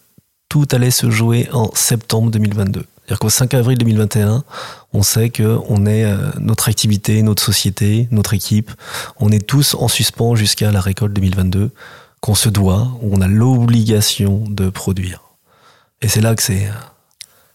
tout 0.49 0.67
allait 0.71 0.93
se 0.93 1.11
jouer 1.11 1.49
en 1.53 1.71
septembre 1.75 2.31
2022. 2.31 2.85
C'est-à-dire 3.11 3.19
qu'au 3.19 3.29
5 3.29 3.55
avril 3.55 3.77
2021, 3.77 4.45
on 4.93 5.03
sait 5.03 5.31
que 5.31 5.59
on 5.69 5.85
est 5.85 6.05
euh, 6.05 6.31
notre 6.39 6.69
activité, 6.69 7.21
notre 7.23 7.43
société, 7.43 8.07
notre 8.13 8.35
équipe, 8.35 8.71
on 9.19 9.33
est 9.33 9.45
tous 9.45 9.75
en 9.75 9.89
suspens 9.89 10.37
jusqu'à 10.37 10.71
la 10.71 10.81
récolte 10.81 11.13
2022 11.15 11.73
qu'on 12.21 12.37
se 12.37 12.49
doit, 12.49 12.87
on 13.03 13.21
a 13.21 13.27
l'obligation 13.27 14.45
de 14.49 14.71
produire. 14.71 15.23
Et 16.03 16.07
c'est 16.07 16.21
là 16.21 16.37
que 16.37 16.43
c'est 16.45 16.71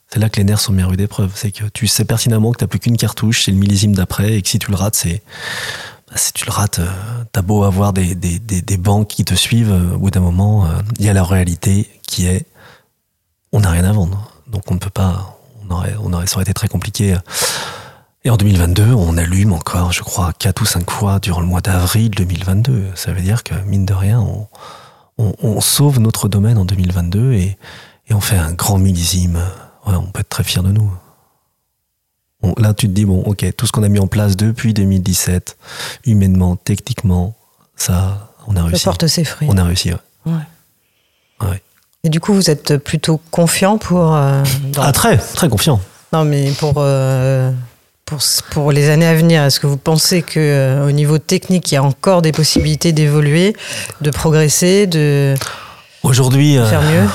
c'est 0.10 0.20
là 0.20 0.28
que 0.28 0.36
les 0.42 0.44
nerfs 0.44 0.60
sont 0.60 0.74
mis 0.74 0.82
à 0.82 0.88
rude 0.88 1.00
épreuve. 1.00 1.32
C'est 1.36 1.52
que 1.52 1.64
tu 1.70 1.88
sais 1.88 2.04
pertinemment 2.04 2.52
que 2.52 2.58
tu 2.58 2.66
n'as 2.66 2.68
plus 2.68 2.80
qu'une 2.80 2.98
cartouche, 2.98 3.46
c'est 3.46 3.52
le 3.52 3.58
millésime 3.58 3.96
d'après, 3.96 4.34
et 4.34 4.42
que 4.42 4.50
si 4.50 4.60
tu 4.60 4.72
le 4.72 4.76
rates, 4.76 4.96
c'est. 4.96 5.24
Bah, 6.10 6.18
si 6.18 6.34
tu 6.34 6.46
le 6.46 6.52
rates, 6.52 6.80
euh, 6.80 6.92
t'as 7.32 7.42
beau 7.42 7.64
avoir 7.64 7.94
des, 7.94 8.14
des, 8.14 8.40
des, 8.40 8.78
banques 8.78 9.08
qui 9.08 9.24
te 9.24 9.36
suivent, 9.36 9.72
euh, 9.72 9.96
au 9.96 10.00
bout 10.00 10.12
d'un 10.12 10.20
moment, 10.20 10.66
euh, 10.66 10.82
il 11.00 11.06
y 11.06 11.10
a 11.10 11.14
la 11.14 11.24
réalité 11.24 11.90
qui 12.06 12.26
est 12.26 12.46
on 13.54 13.62
n'a 13.62 13.70
rien 13.70 13.86
à 13.86 13.94
vendre. 13.94 14.30
Donc 14.48 14.70
on 14.70 14.74
ne 14.74 14.80
peut 14.80 14.90
pas. 14.90 15.35
On 15.68 15.74
aurait, 15.74 15.96
on 16.00 16.14
aurait, 16.14 16.28
ça 16.28 16.36
aurait 16.36 16.44
été 16.44 16.54
très 16.54 16.68
compliqué. 16.68 17.18
Et 18.24 18.30
en 18.30 18.38
2022, 18.38 18.94
on 18.94 19.18
allume 19.18 19.54
encore, 19.54 19.92
je 19.92 20.02
crois, 20.02 20.34
quatre 20.34 20.62
ou 20.62 20.66
cinq 20.66 20.90
fois 20.90 21.20
durant 21.20 21.42
le 21.42 21.48
mois 21.48 21.62
d'avril 21.62 22.10
2022. 22.12 22.92
Ça 22.96 23.12
veut 23.14 23.22
dire 23.22 23.44
que, 23.44 23.54
mine 23.66 23.86
de 23.86 23.94
rien, 23.94 24.20
on, 24.20 24.48
on, 25.18 25.34
on 25.42 25.62
sauve 25.62 26.00
notre 26.00 26.28
domaine 26.28 26.58
en 26.58 26.66
2022 26.66 27.34
et, 27.34 27.58
et 28.08 28.14
on 28.14 28.22
fait 28.22 28.38
un 28.38 28.54
grand 28.54 28.78
millésime 28.78 29.40
on 29.86 30.12
peut 30.12 30.22
être 30.22 30.30
très 30.30 30.44
fier 30.44 30.64
de 30.64 30.72
nous. 30.72 30.92
là, 32.58 32.74
tu 32.74 32.88
te 32.88 32.92
dis, 32.92 33.06
bon, 33.06 33.22
ok, 33.22 33.46
tout 33.56 33.68
ce 33.68 33.72
qu'on 33.72 33.84
a 33.84 33.90
mis 33.90 34.00
en 34.00 34.08
place 34.08 34.36
depuis 34.36 34.74
2017, 34.74 35.58
humainement, 36.06 36.56
techniquement, 36.56 37.36
ça, 37.76 38.34
on 38.48 38.56
a 38.56 38.64
réussi. 38.64 38.84
Ça 38.84 38.92
porte 38.92 39.08
ses 39.08 39.24
fruits. 39.24 39.48
On 39.50 39.58
a 39.58 39.64
réussi, 39.64 39.92
ouais. 39.92 40.00
ouais. 40.26 40.40
Et 42.06 42.10
du 42.10 42.20
coup, 42.20 42.34
vous 42.34 42.52
êtes 42.52 42.78
plutôt 42.78 43.20
confiant 43.32 43.80
pour. 43.80 44.16
Euh, 44.16 44.44
ah, 44.78 44.92
très, 44.92 45.18
très 45.18 45.50
confiant. 45.50 45.82
Non, 46.14 46.24
mais 46.24 46.52
pour, 46.52 46.76
euh, 46.78 47.52
pour, 48.06 48.20
pour, 48.52 48.72
les 48.72 48.90
années 48.90 49.08
à 49.08 49.16
venir, 49.16 49.42
est-ce 49.42 49.60
que 49.60 49.66
vous 49.66 49.76
pensez 49.76 50.22
qu'au 50.22 50.40
euh, 50.40 50.92
niveau 50.92 51.18
technique, 51.18 51.72
il 51.72 51.76
y 51.76 51.78
a 51.78 51.84
encore 51.84 52.22
des 52.22 52.32
possibilités 52.32 52.92
d'évoluer, 52.92 53.56
de 54.02 54.12
progresser, 54.12 54.86
de. 54.86 55.34
Aujourd'hui, 56.04 56.60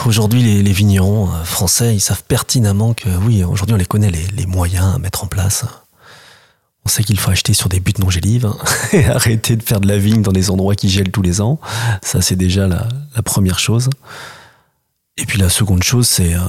aujourd'hui, 0.04 0.42
les, 0.42 0.62
les, 0.64 0.72
vignerons 0.72 1.28
français, 1.44 1.94
ils 1.94 2.00
savent 2.00 2.24
pertinemment 2.24 2.92
que 2.92 3.08
oui, 3.24 3.44
aujourd'hui, 3.44 3.74
on 3.74 3.78
les 3.78 3.86
connaît 3.86 4.10
les, 4.10 4.26
les, 4.36 4.46
moyens 4.46 4.96
à 4.96 4.98
mettre 4.98 5.22
en 5.22 5.28
place. 5.28 5.64
On 6.84 6.88
sait 6.88 7.04
qu'il 7.04 7.20
faut 7.20 7.30
acheter 7.30 7.54
sur 7.54 7.68
des 7.68 7.78
buts 7.78 7.92
non 8.00 8.10
gélives 8.10 8.46
hein, 8.46 8.56
et 8.92 9.06
arrêter 9.06 9.54
de 9.54 9.62
faire 9.62 9.78
de 9.78 9.86
la 9.86 9.98
vigne 9.98 10.22
dans 10.22 10.32
des 10.32 10.50
endroits 10.50 10.74
qui 10.74 10.88
gèlent 10.88 11.12
tous 11.12 11.22
les 11.22 11.40
ans. 11.40 11.60
Ça, 12.02 12.20
c'est 12.20 12.34
déjà 12.34 12.66
la, 12.66 12.88
la, 13.14 13.22
première 13.22 13.60
chose. 13.60 13.88
Et 15.20 15.26
puis 15.26 15.38
la 15.38 15.48
seconde 15.48 15.82
chose, 15.82 16.08
c'est 16.08 16.34
euh, 16.34 16.40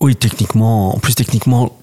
oui, 0.00 0.14
techniquement, 0.14 0.94
en 0.94 0.98
plus 0.98 1.14
techniquement, 1.14 1.76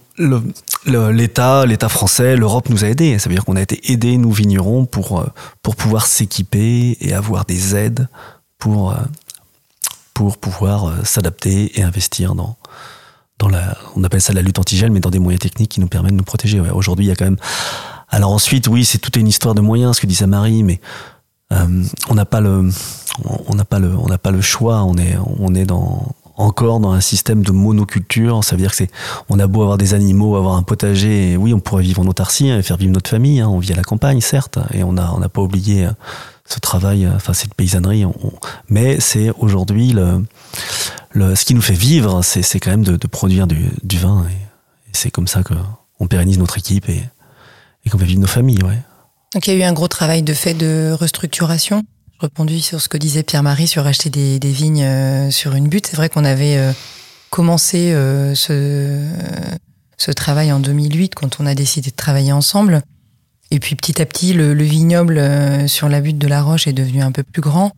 l'État, 0.85 1.65
l'État 1.65 1.89
français, 1.89 2.35
l'Europe 2.37 2.69
nous 2.69 2.85
a 2.85 2.87
aidés. 2.87 3.19
Ça 3.19 3.29
veut 3.29 3.35
dire 3.35 3.43
qu'on 3.43 3.55
a 3.55 3.61
été 3.61 3.91
aidés, 3.91 4.17
nous 4.17 4.31
vignerons, 4.31 4.85
pour 4.85 5.25
pour 5.61 5.75
pouvoir 5.75 6.05
s'équiper 6.05 6.97
et 7.01 7.13
avoir 7.13 7.45
des 7.45 7.75
aides 7.75 8.07
pour 8.59 8.95
pour 10.13 10.37
pouvoir 10.37 10.85
euh, 10.85 11.03
s'adapter 11.03 11.79
et 11.79 11.83
investir 11.83 12.35
dans, 12.35 12.55
dans 13.39 13.49
la, 13.49 13.77
on 13.95 14.03
appelle 14.03 14.21
ça 14.21 14.33
la 14.33 14.41
lutte 14.41 14.59
antigel, 14.59 14.91
mais 14.91 14.99
dans 14.99 15.09
des 15.09 15.19
moyens 15.19 15.41
techniques 15.41 15.71
qui 15.71 15.79
nous 15.79 15.87
permettent 15.87 16.13
de 16.13 16.17
nous 16.17 16.23
protéger. 16.23 16.59
Aujourd'hui, 16.59 17.05
il 17.05 17.09
y 17.09 17.11
a 17.11 17.15
quand 17.15 17.25
même. 17.25 17.37
Alors 18.09 18.31
ensuite, 18.31 18.67
oui, 18.67 18.85
c'est 18.85 18.99
toute 18.99 19.15
une 19.15 19.27
histoire 19.27 19.55
de 19.55 19.61
moyens, 19.61 19.95
ce 19.95 20.01
que 20.01 20.07
disait 20.07 20.27
Marie, 20.27 20.63
mais 20.63 20.79
euh, 21.51 21.83
on 22.09 22.15
n'a 22.15 22.25
pas 22.25 22.41
le, 22.41 22.69
on 23.47 23.55
n'a 23.55 23.65
pas 23.65 23.79
le, 23.79 23.95
on 23.95 24.07
n'a 24.07 24.17
pas 24.17 24.31
le 24.31 24.41
choix. 24.41 24.83
On 24.83 24.97
est, 24.97 25.15
on 25.39 25.53
est 25.55 25.65
dans 25.65 26.13
encore 26.35 26.79
dans 26.79 26.91
un 26.91 27.01
système 27.01 27.43
de 27.43 27.51
monoculture. 27.51 28.43
Ça 28.43 28.55
veut 28.55 28.61
dire 28.61 28.71
que 28.71 28.77
c'est, 28.77 28.89
on 29.29 29.39
a 29.39 29.47
beau 29.47 29.61
avoir 29.61 29.77
des 29.77 29.93
animaux, 29.93 30.35
avoir 30.35 30.55
un 30.55 30.63
potager, 30.63 31.31
et 31.31 31.37
oui, 31.37 31.53
on 31.53 31.59
pourrait 31.59 31.83
vivre 31.83 32.01
en 32.01 32.07
autarcie 32.07 32.49
hein, 32.49 32.59
et 32.59 32.63
faire 32.63 32.77
vivre 32.77 32.91
notre 32.91 33.09
famille. 33.09 33.39
Hein, 33.39 33.49
on 33.49 33.59
vit 33.59 33.73
à 33.73 33.75
la 33.75 33.83
campagne, 33.83 34.21
certes, 34.21 34.59
et 34.73 34.83
on 34.83 34.97
a, 34.97 35.11
on 35.11 35.19
n'a 35.19 35.29
pas 35.29 35.41
oublié 35.41 35.85
euh, 35.85 35.91
ce 36.45 36.59
travail, 36.59 37.05
euh, 37.05 37.15
enfin 37.15 37.33
cette 37.33 37.53
paysannerie. 37.53 38.05
mais 38.69 38.99
c'est 38.99 39.31
aujourd'hui 39.37 39.93
le, 39.93 40.25
le, 41.11 41.35
ce 41.35 41.45
qui 41.45 41.53
nous 41.53 41.61
fait 41.61 41.73
vivre, 41.73 42.21
c'est 42.23 42.59
quand 42.59 42.71
même 42.71 42.83
de, 42.83 42.97
de, 42.97 43.07
produire 43.07 43.47
du, 43.47 43.69
du 43.83 43.97
vin. 43.97 44.25
Et, 44.29 44.37
c'est 44.95 45.09
comme 45.09 45.27
ça 45.27 45.41
qu'on 45.41 46.07
pérennise 46.07 46.37
notre 46.37 46.59
équipe 46.59 46.87
et, 46.87 47.03
et 47.83 47.89
qu'on 47.89 47.97
fait 47.97 48.05
vivre 48.05 48.21
nos 48.21 48.27
familles. 48.27 48.61
Ouais. 48.63 48.79
Donc 49.33 49.47
il 49.47 49.53
y 49.53 49.57
a 49.57 49.59
eu 49.59 49.67
un 49.67 49.73
gros 49.73 49.87
travail 49.87 50.21
de 50.21 50.33
fait 50.33 50.53
de 50.53 50.91
restructuration. 50.91 51.83
Je 52.21 52.57
sur 52.59 52.81
ce 52.81 52.87
que 52.87 52.97
disait 52.97 53.23
Pierre-Marie 53.23 53.67
sur 53.67 53.85
acheter 53.85 54.09
des, 54.09 54.39
vignes 54.51 54.83
euh, 54.83 55.31
sur 55.31 55.55
une 55.55 55.67
butte. 55.67 55.87
C'est 55.87 55.97
vrai 55.97 56.09
qu'on 56.09 56.23
avait 56.23 56.57
euh, 56.57 56.71
commencé 57.29 57.91
ce, 58.35 59.05
ce 59.97 60.11
travail 60.11 60.51
en 60.51 60.59
2008 60.59 61.15
quand 61.15 61.39
on 61.39 61.45
a 61.45 61.55
décidé 61.55 61.89
de 61.89 61.95
travailler 61.95 62.31
ensemble. 62.31 62.83
Et 63.53 63.59
puis 63.59 63.75
petit 63.75 64.01
à 64.01 64.07
petit, 64.07 64.33
le, 64.33 64.51
vignoble 64.63 65.19
euh, 65.19 65.67
sur 65.67 65.87
la 65.87 66.01
butte 66.01 66.17
de 66.17 66.27
la 66.27 66.41
Roche 66.41 66.67
est 66.67 66.73
devenu 66.73 67.03
un 67.03 67.11
peu 67.11 67.21
plus 67.21 67.41
grand. 67.41 67.71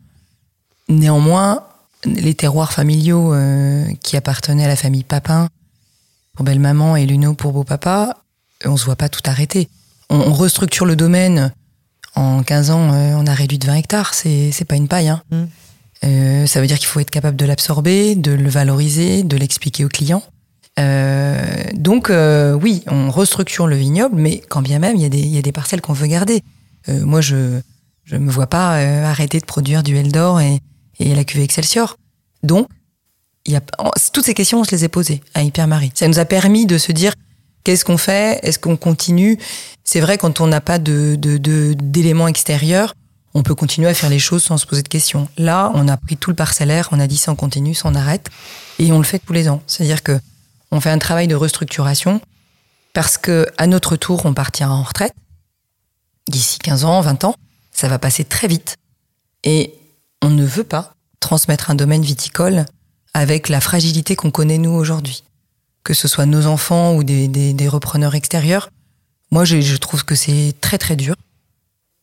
Néanmoins, 0.88 1.64
les 2.06 2.32
terroirs 2.32 2.72
familiaux 2.72 3.34
euh, 3.34 3.84
qui 4.02 4.16
appartenaient 4.16 4.64
à 4.64 4.68
la 4.68 4.76
famille 4.76 5.04
Papin 5.04 5.50
pour 6.34 6.46
belle-maman 6.46 6.96
et 6.96 7.04
Luno 7.04 7.34
pour 7.34 7.52
beau-papa, 7.52 8.16
on 8.64 8.78
se 8.78 8.86
voit 8.86 8.96
pas 8.96 9.10
tout 9.10 9.20
arrêter. 9.26 9.68
On, 10.08 10.32
restructure 10.32 10.86
le 10.86 10.96
domaine 10.96 11.52
En 12.16 12.42
15 12.42 12.70
ans, 12.70 12.92
euh, 12.92 13.14
on 13.16 13.26
a 13.26 13.34
réduit 13.34 13.58
de 13.58 13.66
20 13.66 13.74
hectares. 13.76 14.14
C'est, 14.14 14.50
c'est 14.50 14.64
pas 14.64 14.76
une 14.76 14.88
paille. 14.88 15.08
Hein. 15.08 15.22
Mm. 15.30 15.44
Euh, 16.04 16.46
ça 16.46 16.60
veut 16.60 16.66
dire 16.66 16.78
qu'il 16.78 16.86
faut 16.88 17.00
être 17.00 17.10
capable 17.10 17.36
de 17.36 17.44
l'absorber, 17.46 18.14
de 18.14 18.32
le 18.32 18.48
valoriser, 18.48 19.22
de 19.22 19.36
l'expliquer 19.36 19.84
aux 19.84 19.88
clients. 19.88 20.22
Euh, 20.78 21.42
donc, 21.74 22.10
euh, 22.10 22.52
oui, 22.54 22.82
on 22.86 23.10
restructure 23.10 23.66
le 23.66 23.76
vignoble, 23.76 24.16
mais 24.16 24.42
quand 24.48 24.60
bien 24.62 24.78
même, 24.78 24.96
il 24.96 25.02
y, 25.02 25.06
a 25.06 25.08
des- 25.08 25.18
il 25.20 25.28
y 25.34 25.38
a 25.38 25.42
des 25.42 25.52
parcelles 25.52 25.80
qu'on 25.80 25.92
veut 25.94 26.06
garder. 26.06 26.42
Moi, 26.88 27.20
je 27.20 27.60
je 28.04 28.14
me 28.16 28.30
vois 28.30 28.46
pas 28.46 28.76
arrêter 29.08 29.40
de 29.40 29.44
produire 29.44 29.82
du 29.82 29.96
Eldor 29.96 30.40
et, 30.40 30.60
et 31.00 31.12
la 31.16 31.24
cuvée 31.24 31.42
Excelsior. 31.42 31.96
Donc, 32.44 32.68
il 33.44 33.52
y 33.52 33.56
a, 33.56 33.60
toutes 34.12 34.24
ces 34.24 34.34
questions, 34.34 34.60
on 34.60 34.64
se 34.64 34.70
les 34.70 34.84
a 34.84 34.88
posées 34.88 35.20
à 35.34 35.42
Hyper-Marie. 35.42 35.90
Ça 35.94 36.06
nous 36.06 36.20
a 36.20 36.24
permis 36.24 36.66
de 36.66 36.78
se 36.78 36.92
dire 36.92 37.14
qu'est-ce 37.66 37.84
qu'on 37.84 37.98
fait? 37.98 38.38
Est-ce 38.44 38.60
qu'on 38.60 38.76
continue? 38.76 39.38
C'est 39.82 39.98
vrai, 39.98 40.18
quand 40.18 40.40
on 40.40 40.46
n'a 40.46 40.60
pas 40.60 40.78
de, 40.78 41.16
de, 41.18 41.36
de- 41.36 41.74
d'éléments 41.76 42.28
extérieurs, 42.28 42.94
on 43.34 43.42
peut 43.42 43.56
continuer 43.56 43.88
à 43.88 43.94
faire 43.94 44.08
les 44.08 44.20
choses 44.20 44.44
sans 44.44 44.56
se 44.56 44.66
poser 44.66 44.84
de 44.84 44.88
questions. 44.88 45.28
Là, 45.36 45.72
on 45.74 45.88
a 45.88 45.96
pris 45.96 46.16
tout 46.16 46.30
le 46.30 46.36
parcellaire, 46.36 46.88
on 46.92 47.00
a 47.00 47.08
dit 47.08 47.16
ça 47.16 47.32
on 47.32 47.34
continue, 47.34 47.74
ça 47.74 47.88
on 47.88 47.96
arrête, 47.96 48.28
et 48.78 48.92
on 48.92 48.98
le 48.98 49.04
fait 49.04 49.18
tous 49.18 49.32
les 49.32 49.48
ans. 49.48 49.62
C'est-à-dire 49.66 50.04
que 50.04 50.18
on 50.70 50.80
fait 50.80 50.90
un 50.90 50.98
travail 50.98 51.26
de 51.26 51.34
restructuration 51.34 52.20
parce 52.92 53.18
que 53.18 53.46
à 53.58 53.66
notre 53.66 53.96
tour, 53.96 54.24
on 54.26 54.32
partira 54.32 54.72
en 54.72 54.84
retraite 54.84 55.12
d'ici 56.28 56.58
15 56.60 56.84
ans, 56.84 57.00
20 57.00 57.24
ans. 57.24 57.34
Ça 57.72 57.88
va 57.88 57.98
passer 57.98 58.22
très 58.24 58.46
vite, 58.46 58.76
et 59.42 59.74
on 60.22 60.30
ne 60.30 60.44
veut 60.44 60.64
pas 60.64 60.94
transmettre 61.18 61.68
un 61.70 61.74
domaine 61.74 62.02
viticole 62.02 62.64
avec 63.12 63.48
la 63.48 63.60
fragilité 63.60 64.14
qu'on 64.14 64.30
connaît 64.30 64.58
nous 64.58 64.70
aujourd'hui, 64.70 65.24
que 65.86 65.94
ce 65.94 66.08
soit 66.08 66.26
nos 66.26 66.46
enfants 66.46 66.96
ou 66.96 67.04
des, 67.04 67.28
des- 67.28 67.68
repreneurs 67.68 68.16
extérieurs. 68.16 68.70
Moi, 69.30 69.44
je, 69.44 69.76
trouve 69.76 70.04
que 70.04 70.16
c'est 70.16 70.52
très 70.60 70.78
très 70.78 70.96
dur, 70.96 71.14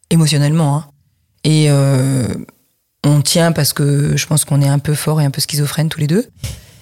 émotionnellement. 0.10 0.78
hein. 0.78 0.86
Et 1.44 1.66
euh, 1.70 2.26
on 3.04 3.22
tient 3.22 3.52
parce 3.52 3.74
que 3.74 4.16
je 4.16 4.26
pense 4.26 4.46
qu'on 4.46 4.62
est 4.62 4.70
un 4.70 4.80
peu 4.80 4.96
fort 4.96 5.20
et 5.20 5.26
un 5.26 5.32
peu 5.32 5.42
schizophrène 5.42 5.90
tous 5.90 6.00
les 6.00 6.08
deux, 6.08 6.26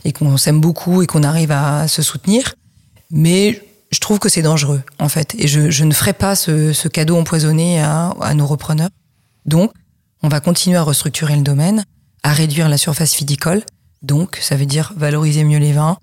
et 0.05 0.11
qu'on 0.13 0.37
s'aime 0.37 0.61
beaucoup 0.61 1.01
et 1.01 1.07
qu'on 1.07 1.23
arrive 1.23 1.51
à 1.51 1.87
se 1.87 2.03
soutenir. 2.03 2.53
Mais 3.09 3.63
je 3.91 3.99
trouve 3.99 4.19
que 4.19 4.29
c'est 4.29 4.43
dangereux, 4.43 4.83
en 4.99 5.09
fait. 5.09 5.33
Et 5.39 5.47
je, 5.47 5.83
ne 5.83 5.93
ferai 5.93 6.13
pas 6.13 6.35
ce, 6.35 6.87
cadeau 6.87 7.17
empoisonné 7.17 7.81
à, 7.81 8.09
à 8.21 8.35
nos 8.35 8.45
repreneurs. 8.45 8.91
Donc, 9.45 9.71
on 10.21 10.27
va 10.27 10.39
continuer 10.39 10.77
à 10.77 10.83
restructurer 10.83 11.35
le 11.35 11.41
domaine, 11.41 11.83
à 12.21 12.31
réduire 12.31 12.69
la 12.69 12.77
surface 12.77 13.15
viticole. 13.15 13.63
Donc, 14.03 14.37
ça 14.39 14.55
veut 14.55 14.67
dire 14.67 14.93
valoriser 14.95 15.43
mieux 15.43 15.57
les 15.57 15.73
vins, 15.73 15.97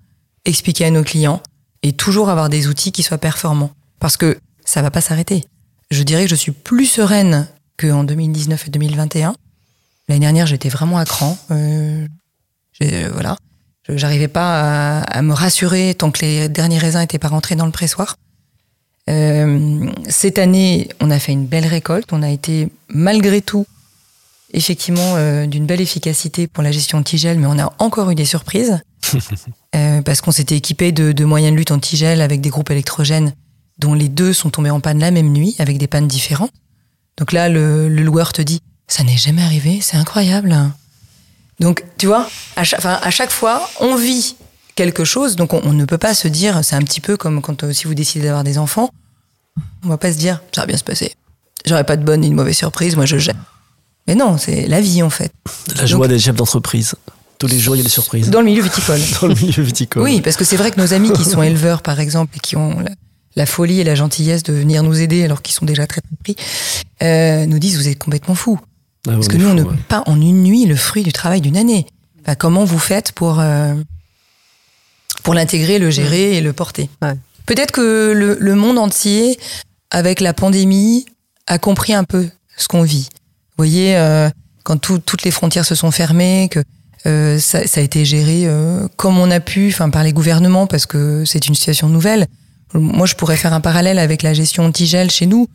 expliquer 0.49 0.85
à 0.85 0.91
nos 0.91 1.03
clients 1.03 1.41
et 1.83 1.93
toujours 1.93 2.29
avoir 2.29 2.49
des 2.49 2.67
outils 2.67 2.91
qui 2.91 3.03
soient 3.03 3.17
performants. 3.17 3.71
Parce 3.99 4.17
que 4.17 4.37
ça 4.65 4.81
va 4.81 4.91
pas 4.91 5.01
s'arrêter. 5.01 5.45
Je 5.91 6.03
dirais 6.03 6.23
que 6.23 6.29
je 6.29 6.35
suis 6.35 6.51
plus 6.51 6.85
sereine 6.85 7.47
qu'en 7.77 8.03
2019 8.03 8.67
et 8.67 8.71
2021. 8.71 9.35
L'année 10.07 10.19
dernière, 10.19 10.47
j'étais 10.47 10.69
vraiment 10.69 10.97
à 10.97 11.05
cran. 11.05 11.37
Euh, 11.51 12.07
euh, 12.83 13.09
voilà. 13.13 13.37
J'arrivais 13.87 14.27
pas 14.27 15.01
à, 15.01 15.21
me 15.21 15.33
rassurer 15.33 15.95
tant 15.97 16.11
que 16.11 16.21
les 16.21 16.49
derniers 16.49 16.77
raisins 16.77 16.99
n'étaient 16.99 17.17
pas 17.17 17.29
rentrés 17.29 17.55
dans 17.55 17.65
le 17.65 17.71
pressoir. 17.71 18.17
Euh, 19.09 19.89
cette 20.07 20.37
année, 20.37 20.89
on 20.99 21.09
a 21.09 21.17
fait 21.17 21.31
une 21.31 21.47
belle 21.47 21.65
récolte. 21.65 22.13
On 22.13 22.21
a 22.21 22.29
été, 22.29 22.69
malgré 22.89 23.41
tout, 23.41 23.65
effectivement, 24.53 25.15
euh, 25.15 25.47
d'une 25.47 25.65
belle 25.65 25.81
efficacité 25.81 26.45
pour 26.47 26.63
la 26.63 26.71
gestion 26.71 26.99
antigel, 26.99 27.39
mais 27.39 27.47
on 27.47 27.57
a 27.57 27.73
encore 27.79 28.11
eu 28.11 28.15
des 28.15 28.25
surprises. 28.25 28.79
Euh, 29.75 30.01
parce 30.01 30.21
qu'on 30.21 30.31
s'était 30.31 30.57
équipé 30.57 30.91
de, 30.91 31.11
de 31.11 31.25
moyens 31.25 31.53
de 31.53 31.57
lutte 31.57 31.69
antigel 31.69 32.21
avec 32.21 32.41
des 32.41 32.49
groupes 32.49 32.71
électrogènes 32.71 33.33
dont 33.77 33.93
les 33.93 34.09
deux 34.09 34.33
sont 34.33 34.49
tombés 34.49 34.71
en 34.71 34.79
panne 34.79 34.97
la 34.97 35.11
même 35.11 35.29
nuit, 35.31 35.55
avec 35.59 35.77
des 35.77 35.85
pannes 35.85 36.07
différentes. 36.07 36.51
Donc 37.17 37.31
là, 37.31 37.49
le, 37.49 37.87
le 37.87 38.01
loueur 38.01 38.33
te 38.33 38.41
dit, 38.41 38.61
ça 38.87 39.03
n'est 39.03 39.15
jamais 39.15 39.43
arrivé, 39.43 39.79
c'est 39.81 39.95
incroyable. 39.95 40.55
Donc, 41.59 41.85
tu 41.97 42.07
vois, 42.07 42.27
à 42.55 42.63
chaque, 42.63 42.79
enfin, 42.79 42.99
à 43.01 43.11
chaque 43.11 43.29
fois, 43.29 43.69
on 43.79 43.95
vit 43.95 44.35
quelque 44.75 45.05
chose, 45.05 45.35
donc 45.35 45.53
on, 45.53 45.61
on 45.63 45.73
ne 45.73 45.85
peut 45.85 45.97
pas 45.99 46.15
se 46.15 46.27
dire, 46.27 46.63
c'est 46.63 46.75
un 46.75 46.81
petit 46.81 47.01
peu 47.01 47.15
comme 47.15 47.41
quand 47.41 47.63
euh, 47.63 47.71
si 47.71 47.85
vous 47.85 47.93
décidez 47.93 48.25
d'avoir 48.25 48.43
des 48.43 48.57
enfants, 48.57 48.89
on 49.83 49.89
va 49.89 49.97
pas 49.97 50.11
se 50.11 50.17
dire, 50.17 50.41
ça 50.53 50.61
va 50.61 50.67
bien 50.67 50.77
se 50.77 50.83
passer. 50.83 51.13
J'aurai 51.65 51.83
pas 51.83 51.97
de 51.97 52.03
bonne 52.03 52.21
ni 52.21 52.29
de 52.29 52.35
mauvaise 52.35 52.57
surprise, 52.57 52.95
moi 52.95 53.05
je 53.05 53.17
gère. 53.17 53.35
Mais 54.07 54.15
non, 54.15 54.37
c'est 54.37 54.67
la 54.67 54.81
vie 54.81 55.03
en 55.03 55.09
fait. 55.09 55.31
La 55.75 55.85
joie 55.85 56.07
des 56.07 56.17
chefs 56.17 56.35
d'entreprise. 56.35 56.95
Tous 57.39 57.47
les 57.47 57.57
jours, 57.59 57.75
il 57.75 57.79
y 57.79 57.81
a 57.81 57.83
des 57.83 57.89
surprises. 57.89 58.29
Dans 58.29 58.39
le 58.41 58.45
milieu 58.45 58.61
viticole. 58.61 58.99
Dans 59.21 59.27
le 59.27 59.33
milieu 59.33 59.63
viticole. 59.63 60.03
Oui, 60.03 60.21
parce 60.21 60.35
que 60.35 60.43
c'est 60.43 60.57
vrai 60.57 60.71
que 60.71 60.79
nos 60.79 60.93
amis 60.93 61.11
qui 61.13 61.23
sont 61.25 61.41
éleveurs, 61.51 61.81
par 61.81 61.99
exemple, 61.99 62.35
et 62.37 62.39
qui 62.39 62.55
ont 62.57 62.79
la, 62.81 62.91
la 63.35 63.45
folie 63.45 63.79
et 63.79 63.83
la 63.83 63.95
gentillesse 63.95 64.43
de 64.43 64.53
venir 64.53 64.83
nous 64.83 64.99
aider 64.99 65.23
alors 65.23 65.41
qu'ils 65.41 65.55
sont 65.55 65.65
déjà 65.65 65.87
très 65.87 66.01
pris, 66.23 66.35
euh, 67.01 67.45
nous 67.45 67.57
disent 67.59 67.77
vous 67.77 67.87
êtes 67.87 67.97
complètement 67.97 68.35
fous. 68.35 68.59
Ah, 69.07 69.11
Parce 69.13 69.29
que 69.29 69.37
nous, 69.37 69.47
on 69.47 69.53
ne 69.53 69.63
ouais. 69.63 69.69
peut 69.69 69.81
pas 69.87 70.03
en 70.05 70.19
une 70.19 70.43
nuit 70.43 70.65
le 70.65 70.75
fruit 70.75 71.03
du 71.03 71.13
travail 71.13 71.39
d'une 71.41 71.55
année. 71.57 71.85
Enfin, 72.21 72.35
comment 72.35 72.65
vous 72.65 72.77
faites 72.79 73.13
pour, 73.13 73.39
euh, 73.39 73.73
pour 75.23 75.33
l'intégrer, 75.33 75.79
le 75.79 75.89
gérer 75.89 76.35
et 76.37 76.41
le 76.41 76.53
porter 76.53 76.89
Ouais. 77.01 77.13
Peut-être 77.45 77.71
que 77.71 78.11
le, 78.13 78.37
le 78.39 78.55
monde 78.55 78.77
entier, 78.77 79.39
avec 79.89 80.19
la 80.19 80.33
pandémie, 80.33 81.05
a 81.47 81.57
compris 81.57 81.93
un 81.93 82.03
peu 82.03 82.27
ce 82.57 82.67
qu'on 82.67 82.83
vit. 82.83 83.07
Vous 83.11 83.55
voyez, 83.65 83.95
euh, 83.95 84.29
quand 84.63 84.77
tout- 84.77 84.99
toutes 84.99 85.23
les 85.23 85.31
frontières 85.31 85.65
se 85.65 85.73
sont 85.75 85.89
fermées, 85.91 86.47
que 86.51 86.59
euh, 87.05 87.39
ça, 87.39 87.65
ça 87.65 87.79
a 87.79 87.83
été 87.83 88.03
géré 88.05 88.43
euh, 88.45 88.87
comme 88.97 89.17
on 89.17 89.31
a 89.31 89.39
pu, 89.39 89.69
enfin 89.69 89.89
par 89.89 90.03
les 90.03 90.13
gouvernements, 90.13 90.67
parce 90.67 90.85
que 90.85 91.23
c'est 91.25 91.47
une 91.47 91.55
situation 91.55 91.89
nouvelle. 91.89 92.27
Moi, 92.73 93.07
je 93.07 93.15
pourrais 93.15 93.37
faire 93.37 93.53
un 93.53 93.61
parallèle 93.61 93.99
avec 93.99 94.21
la 94.21 94.33
gestion 94.33 94.65
antigel 94.65 95.09
chez 95.09 95.25
nous. 95.25 95.47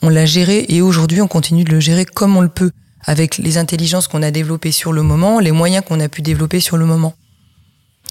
On 0.00 0.08
l'a 0.08 0.26
géré 0.26 0.64
et 0.68 0.80
aujourd'hui, 0.80 1.20
on 1.20 1.28
continue 1.28 1.64
de 1.64 1.70
le 1.70 1.80
gérer 1.80 2.04
comme 2.04 2.36
on 2.36 2.40
le 2.40 2.48
peut, 2.48 2.70
avec 3.04 3.38
les 3.38 3.58
intelligences 3.58 4.08
qu'on 4.08 4.22
a 4.22 4.30
développées 4.30 4.72
sur 4.72 4.92
le 4.92 5.02
moment, 5.02 5.38
les 5.38 5.52
moyens 5.52 5.84
qu'on 5.86 6.00
a 6.00 6.08
pu 6.08 6.22
développer 6.22 6.60
sur 6.60 6.76
le 6.76 6.86
moment. 6.86 7.14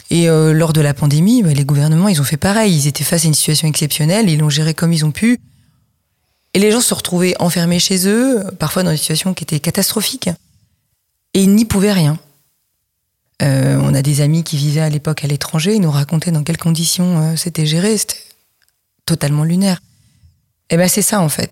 Et 0.10 0.30
euh, 0.30 0.52
lors 0.52 0.74
de 0.74 0.82
la 0.82 0.94
pandémie, 0.94 1.42
bah, 1.42 1.54
les 1.54 1.66
gouvernements, 1.66 2.10
ils 2.10 2.22
ont 2.22 2.26
fait 2.26 2.38
pareil. 2.38 2.76
Ils 2.76 2.88
étaient 2.88 3.06
face 3.06 3.24
à 3.24 3.28
une 3.28 3.34
situation 3.34 3.68
exceptionnelle, 3.68 4.30
ils 4.30 4.40
l'ont 4.40 4.50
géré 4.50 4.74
comme 4.74 4.94
ils 4.94 5.06
ont 5.06 5.12
pu. 5.12 5.40
Et 6.54 6.60
les 6.60 6.72
gens 6.72 6.82
se 6.82 6.94
retrouvaient 6.94 7.34
enfermés 7.40 7.80
chez 7.80 8.08
eux, 8.08 8.44
parfois 8.60 8.84
dans 8.84 8.92
des 8.92 8.98
situations 8.98 9.34
qui 9.34 9.46
étaient 9.46 9.62
catastrophiques. 9.62 10.30
Et 11.34 11.44
ils 11.44 11.56
n'y 11.56 11.64
pouvaient 11.64 11.94
rien. 11.94 12.20
Euh, 13.42 13.80
on 13.82 13.94
a 13.94 14.02
des 14.02 14.22
amis 14.22 14.44
qui 14.44 14.58
vivaient 14.58 14.82
à 14.82 14.90
l'époque 14.90 15.24
à 15.24 15.28
l'étranger, 15.28 15.76
ils 15.76 15.82
nous 15.82 15.92
racontaient 15.92 16.32
dans 16.32 16.44
quelles 16.44 16.58
conditions 16.58 17.20
euh, 17.20 17.36
c'était 17.36 17.66
géré. 17.66 17.98
C'était 17.98 18.18
totalement 19.06 19.44
lunaire. 19.44 19.82
Et 20.70 20.78
ben 20.78 20.88
c'est 20.88 21.02
ça 21.02 21.22
en 21.22 21.30
fait. 21.30 21.52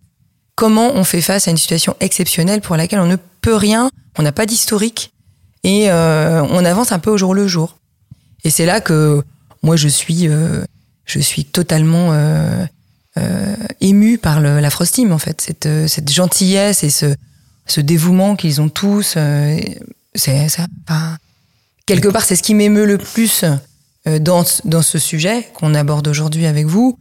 Comment 0.56 0.92
on 0.94 1.04
fait 1.04 1.22
face 1.22 1.48
à 1.48 1.52
une 1.52 1.58
situation 1.58 1.96
exceptionnelle 2.00 2.62
pour 2.62 2.76
laquelle 2.76 3.00
on 3.00 3.08
ne 3.08 3.18
peut 3.42 3.56
rien, 3.56 3.90
on 4.18 4.24
n'a 4.24 4.32
pas 4.32 4.46
d'historique 4.46 5.12
et 5.64 5.90
euh, 5.90 6.42
on 6.50 6.64
avance 6.66 6.92
un 6.92 7.00
peu 7.00 7.12
au 7.12 7.18
jour 7.18 7.34
le 7.34 7.48
jour. 7.48 7.78
Et 8.44 8.50
c'est 8.50 8.66
là 8.66 8.82
que 8.82 9.24
moi 9.62 9.76
je 9.76 9.88
suis, 9.88 10.30
je 11.06 11.20
suis 11.20 11.46
totalement 11.46 12.14
euh, 12.14 12.66
euh, 13.18 13.56
ému 13.82 14.18
par 14.18 14.40
le, 14.40 14.60
la 14.60 14.70
Frostim 14.70 15.12
en 15.12 15.18
fait, 15.18 15.42
cette, 15.42 16.12
gentillesse 16.12 16.84
et 16.84 16.90
ce, 16.90 17.82
dévouement 17.82 18.36
qu'ils 18.36 18.62
ont 18.62 18.70
tous. 18.70 19.18
c'est 20.16 20.50
ça. 20.50 20.68
Quelque 21.90 22.08
part, 22.08 22.24
c'est 22.24 22.36
ce 22.36 22.44
qui 22.44 22.54
m'émeut 22.56 22.86
le 22.86 22.98
plus 22.98 23.44
euh, 24.08 24.20
dans, 24.20 24.44
ce- 24.46 24.62
dans 24.66 24.82
ce 24.82 24.98
sujet 25.00 25.48
qu'on 25.54 25.74
aborde 25.76 26.08
aujourd'hui 26.08 26.46
avec 26.46 26.66
vous. 26.66 26.98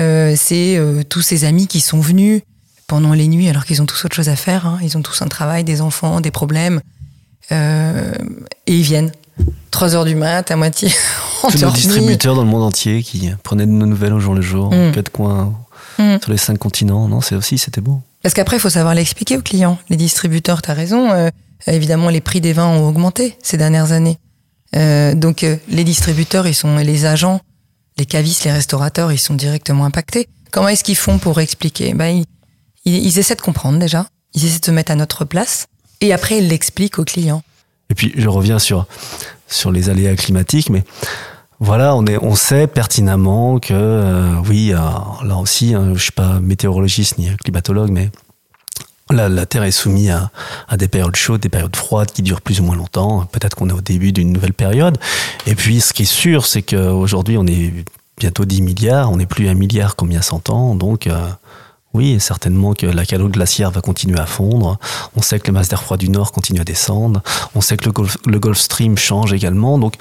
Euh, 0.00 0.34
c'est 0.36 0.76
euh, 0.76 1.02
tous 1.02 1.22
ces 1.22 1.44
amis 1.44 1.66
qui 1.66 1.80
sont 1.80 2.00
venus 2.00 2.42
pendant 2.86 3.12
les 3.14 3.28
nuits 3.28 3.48
alors 3.48 3.64
qu'ils 3.64 3.80
ont 3.82 3.86
tous 3.86 4.04
autre 4.04 4.14
chose 4.16 4.28
à 4.28 4.36
faire. 4.36 4.66
hein. 4.66 4.78
Ils 4.82 4.96
ont 4.98 5.02
tous 5.02 5.22
un 5.22 5.28
travail, 5.28 5.64
des 5.64 5.80
enfants, 5.80 6.20
des 6.20 6.30
problèmes. 6.30 6.80
Euh, 7.50 8.12
et 8.66 8.74
ils 8.76 8.82
viennent. 8.82 9.12
3 9.70 9.94
heures 9.94 10.04
du 10.04 10.14
mat, 10.14 10.50
à 10.50 10.56
moitié 10.56 10.90
Tous 11.42 11.58
nos 11.62 11.70
distributeurs 11.70 12.34
dans 12.36 12.42
le 12.44 12.48
monde 12.48 12.62
entier 12.62 13.02
qui 13.02 13.30
prenaient 13.42 13.66
de 13.66 13.70
nos 13.72 13.86
nouvelles 13.86 14.12
au 14.12 14.20
jour 14.20 14.34
le 14.34 14.42
jour, 14.42 14.72
Mm. 14.72 14.92
quatre 14.92 15.10
coins 15.10 15.54
Mm. 15.98 16.18
sur 16.22 16.30
les 16.30 16.36
cinq 16.38 16.58
continents. 16.58 17.08
Non, 17.08 17.20
c'est 17.20 17.34
aussi, 17.34 17.58
c'était 17.58 17.80
beau. 17.80 18.00
Parce 18.22 18.34
qu'après, 18.34 18.56
il 18.56 18.60
faut 18.60 18.68
savoir 18.70 18.94
l'expliquer 18.94 19.36
aux 19.36 19.42
clients. 19.42 19.78
Les 19.88 19.96
distributeurs, 19.96 20.62
tu 20.62 20.70
as 20.70 20.74
raison, 20.74 21.30
évidemment, 21.66 22.08
les 22.10 22.20
prix 22.20 22.40
des 22.40 22.52
vins 22.52 22.68
ont 22.68 22.86
augmenté 22.88 23.36
ces 23.42 23.56
dernières 23.56 23.90
années. 23.92 24.16
Euh, 24.76 25.14
donc, 25.14 25.44
euh, 25.44 25.56
les 25.68 25.84
distributeurs, 25.84 26.46
ils 26.46 26.54
sont, 26.54 26.76
les 26.76 27.04
agents, 27.04 27.40
les 27.98 28.06
cavistes, 28.06 28.44
les 28.44 28.52
restaurateurs, 28.52 29.12
ils 29.12 29.18
sont 29.18 29.34
directement 29.34 29.84
impactés. 29.84 30.28
Comment 30.50 30.68
est-ce 30.68 30.84
qu'ils 30.84 30.96
font 30.96 31.18
pour 31.18 31.40
expliquer? 31.40 31.94
Ben, 31.94 32.22
ils, 32.84 33.18
essaient 33.18 33.34
de 33.34 33.40
comprendre 33.40 33.78
déjà. 33.78 34.06
Ils 34.34 34.44
essaient 34.46 34.60
de 34.60 34.64
se 34.64 34.70
mettre 34.70 34.92
à 34.92 34.96
notre 34.96 35.24
place. 35.24 35.66
Et 36.00 36.12
après, 36.12 36.38
ils 36.38 36.48
l'expliquent 36.48 36.98
aux 36.98 37.04
clients. 37.04 37.42
Et 37.90 37.94
puis, 37.94 38.12
je 38.16 38.28
reviens 38.28 38.58
sur, 38.58 38.86
sur 39.46 39.70
les 39.70 39.90
aléas 39.90 40.16
climatiques, 40.16 40.70
mais 40.70 40.84
voilà, 41.60 41.94
on, 41.94 42.04
est, 42.06 42.18
on 42.18 42.34
sait 42.34 42.66
pertinemment 42.66 43.60
que, 43.60 43.72
euh, 43.72 44.34
oui, 44.48 44.70
là 44.70 45.36
aussi, 45.36 45.74
hein, 45.74 45.92
je 45.94 46.02
suis 46.02 46.12
pas 46.12 46.40
météorologiste 46.40 47.18
ni 47.18 47.34
climatologue, 47.36 47.90
mais 47.90 48.10
la, 49.10 49.46
Terre 49.46 49.64
est 49.64 49.70
soumise 49.70 50.10
à, 50.10 50.30
à 50.68 50.76
des 50.76 50.88
périodes 50.88 51.16
chaudes, 51.16 51.40
des 51.40 51.48
périodes 51.48 51.76
froides 51.76 52.10
qui 52.10 52.22
durent 52.22 52.40
plus 52.40 52.60
ou 52.60 52.64
moins 52.64 52.76
longtemps. 52.76 53.26
Peut-être 53.26 53.56
qu'on 53.56 53.68
est 53.68 53.74
au 53.74 53.80
début 53.80 54.12
d'une 54.12 54.32
nouvelle 54.32 54.54
période. 54.54 54.98
Et 55.46 55.54
puis, 55.54 55.80
ce 55.80 55.92
qui 55.92 56.02
est 56.02 56.06
sûr, 56.06 56.46
c'est 56.46 56.62
qu'aujourd'hui, 56.62 57.36
on 57.36 57.46
est 57.46 57.72
bientôt 58.18 58.44
10 58.44 58.62
milliards, 58.62 59.10
on 59.10 59.16
n'est 59.16 59.26
plus 59.26 59.48
un 59.48 59.54
milliard 59.54 59.96
comme 59.96 60.10
il 60.10 60.14
y 60.14 60.18
a 60.18 60.22
100 60.22 60.50
ans, 60.50 60.74
donc 60.74 61.06
euh, 61.06 61.28
Oui, 61.94 62.18
certainement 62.20 62.72
que 62.74 62.86
la 62.86 63.04
calotte 63.04 63.32
glaciaire 63.32 63.70
va 63.70 63.80
continuer 63.80 64.18
à 64.18 64.26
fondre. 64.26 64.78
On 65.14 65.22
sait 65.22 65.38
que 65.38 65.46
les 65.46 65.52
masses 65.52 65.68
d'air 65.68 65.82
froid 65.82 65.96
du 65.96 66.08
nord 66.08 66.32
continuent 66.32 66.60
à 66.60 66.64
descendre. 66.64 67.22
On 67.54 67.60
sait 67.60 67.76
que 67.76 67.90
le 68.26 68.38
Gulf, 68.38 68.58
Stream 68.58 68.96
change 68.96 69.32
également. 69.32 69.78
Donc 69.78 69.94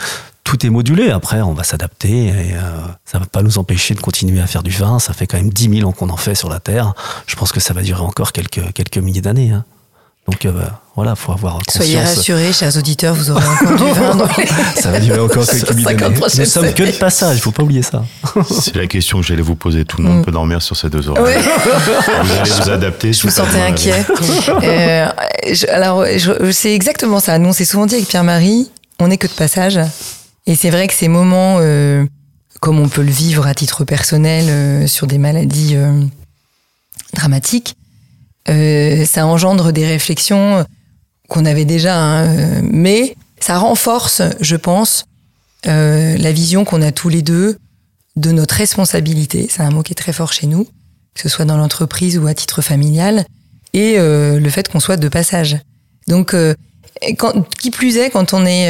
tout 0.43 0.65
est 0.65 0.69
modulé. 0.69 1.11
Après, 1.11 1.41
on 1.41 1.53
va 1.53 1.63
s'adapter 1.63 2.27
et 2.27 2.53
euh, 2.53 2.59
ça 3.03 3.19
va 3.19 3.25
pas 3.25 3.43
nous 3.43 3.57
empêcher 3.57 3.93
de 3.93 3.99
continuer 3.99 4.41
à 4.41 4.47
faire 4.47 4.63
du 4.63 4.71
vin. 4.71 4.99
Ça 4.99 5.13
fait 5.13 5.27
quand 5.27 5.37
même 5.37 5.49
10 5.49 5.79
000 5.79 5.89
ans 5.89 5.91
qu'on 5.91 6.09
en 6.09 6.17
fait 6.17 6.35
sur 6.35 6.49
la 6.49 6.59
Terre. 6.59 6.93
Je 7.27 7.35
pense 7.35 7.51
que 7.51 7.59
ça 7.59 7.73
va 7.73 7.81
durer 7.81 8.01
encore 8.01 8.31
quelques, 8.31 8.71
quelques 8.73 8.97
milliers 8.97 9.21
d'années. 9.21 9.51
Hein. 9.51 9.65
Donc 10.31 10.45
euh, 10.45 10.65
voilà, 10.95 11.15
faut 11.15 11.33
avoir 11.33 11.55
conscience. 11.55 11.75
Soyez 11.75 11.99
rassurés, 11.99 12.53
chers 12.53 12.77
auditeurs, 12.77 13.13
vous 13.13 13.31
aurez 13.31 13.45
encore 13.45 13.75
du 13.75 13.91
vin. 13.91 14.15
Dans. 14.15 14.27
Ça 14.75 14.91
va 14.91 14.99
durer 14.99 15.19
encore 15.19 15.45
quelques 15.49 15.73
d'années. 15.73 16.15
Nous 16.37 16.45
sommes 16.45 16.73
que 16.73 16.83
de 16.83 16.91
passage, 16.91 17.37
il 17.37 17.41
faut 17.41 17.51
pas 17.51 17.63
oublier 17.63 17.83
ça. 17.83 18.05
C'est 18.49 18.75
la 18.75 18.87
question 18.87 19.19
que 19.19 19.25
j'allais 19.27 19.41
vous 19.41 19.55
poser. 19.55 19.85
Tout 19.85 19.97
le 19.97 20.03
monde 20.07 20.19
mm. 20.19 20.25
peut 20.25 20.31
dormir 20.31 20.61
sur 20.61 20.75
ces 20.75 20.89
deux 20.89 21.09
oreilles. 21.09 21.23
Ouais. 21.23 21.41
Vous 21.41 22.31
allez 22.31 22.49
vous 22.49 22.69
adapter. 22.69 23.13
Je 23.13 23.27
me 23.27 23.31
sentais 23.31 23.61
inquiet. 23.61 24.05
euh, 24.49 25.09
je, 25.51 25.67
alors, 25.67 26.05
c'est 26.51 26.73
exactement 26.73 27.19
ça. 27.19 27.37
Nous, 27.37 27.49
on 27.49 27.53
s'est 27.53 27.65
souvent 27.65 27.85
dit 27.85 27.95
avec 27.95 28.07
Pierre-Marie, 28.07 28.69
on 28.99 29.09
n'est 29.09 29.17
que 29.17 29.27
de 29.27 29.33
passage. 29.33 29.79
Et 30.47 30.55
c'est 30.55 30.69
vrai 30.69 30.87
que 30.87 30.93
ces 30.93 31.07
moments, 31.07 31.57
euh, 31.59 32.05
comme 32.59 32.79
on 32.79 32.89
peut 32.89 33.03
le 33.03 33.11
vivre 33.11 33.47
à 33.47 33.53
titre 33.53 33.83
personnel 33.83 34.45
euh, 34.49 34.87
sur 34.87 35.07
des 35.07 35.17
maladies 35.17 35.75
euh, 35.75 36.03
dramatiques, 37.13 37.75
euh, 38.49 39.05
ça 39.05 39.25
engendre 39.25 39.71
des 39.71 39.85
réflexions 39.85 40.65
qu'on 41.27 41.45
avait 41.45 41.65
déjà, 41.65 41.97
hein, 41.97 42.25
euh, 42.25 42.61
mais 42.63 43.15
ça 43.39 43.57
renforce, 43.57 44.21
je 44.39 44.55
pense, 44.55 45.05
euh, 45.67 46.17
la 46.17 46.31
vision 46.31 46.65
qu'on 46.65 46.81
a 46.81 46.91
tous 46.91 47.09
les 47.09 47.21
deux 47.21 47.57
de 48.15 48.31
notre 48.31 48.55
responsabilité. 48.55 49.47
C'est 49.49 49.61
un 49.61 49.71
mot 49.71 49.83
qui 49.83 49.93
est 49.93 49.95
très 49.95 50.13
fort 50.13 50.33
chez 50.33 50.47
nous, 50.47 50.65
que 51.13 51.21
ce 51.21 51.29
soit 51.29 51.45
dans 51.45 51.57
l'entreprise 51.57 52.17
ou 52.17 52.27
à 52.27 52.33
titre 52.33 52.61
familial, 52.61 53.25
et 53.73 53.95
le 53.97 54.49
fait 54.49 54.67
qu'on 54.67 54.81
soit 54.81 54.97
de 54.97 55.07
passage. 55.07 55.57
Donc, 56.09 56.35
quand, 57.17 57.49
qui 57.57 57.71
plus 57.71 57.95
est, 57.95 58.09
quand 58.09 58.33
on 58.33 58.45
est 58.45 58.69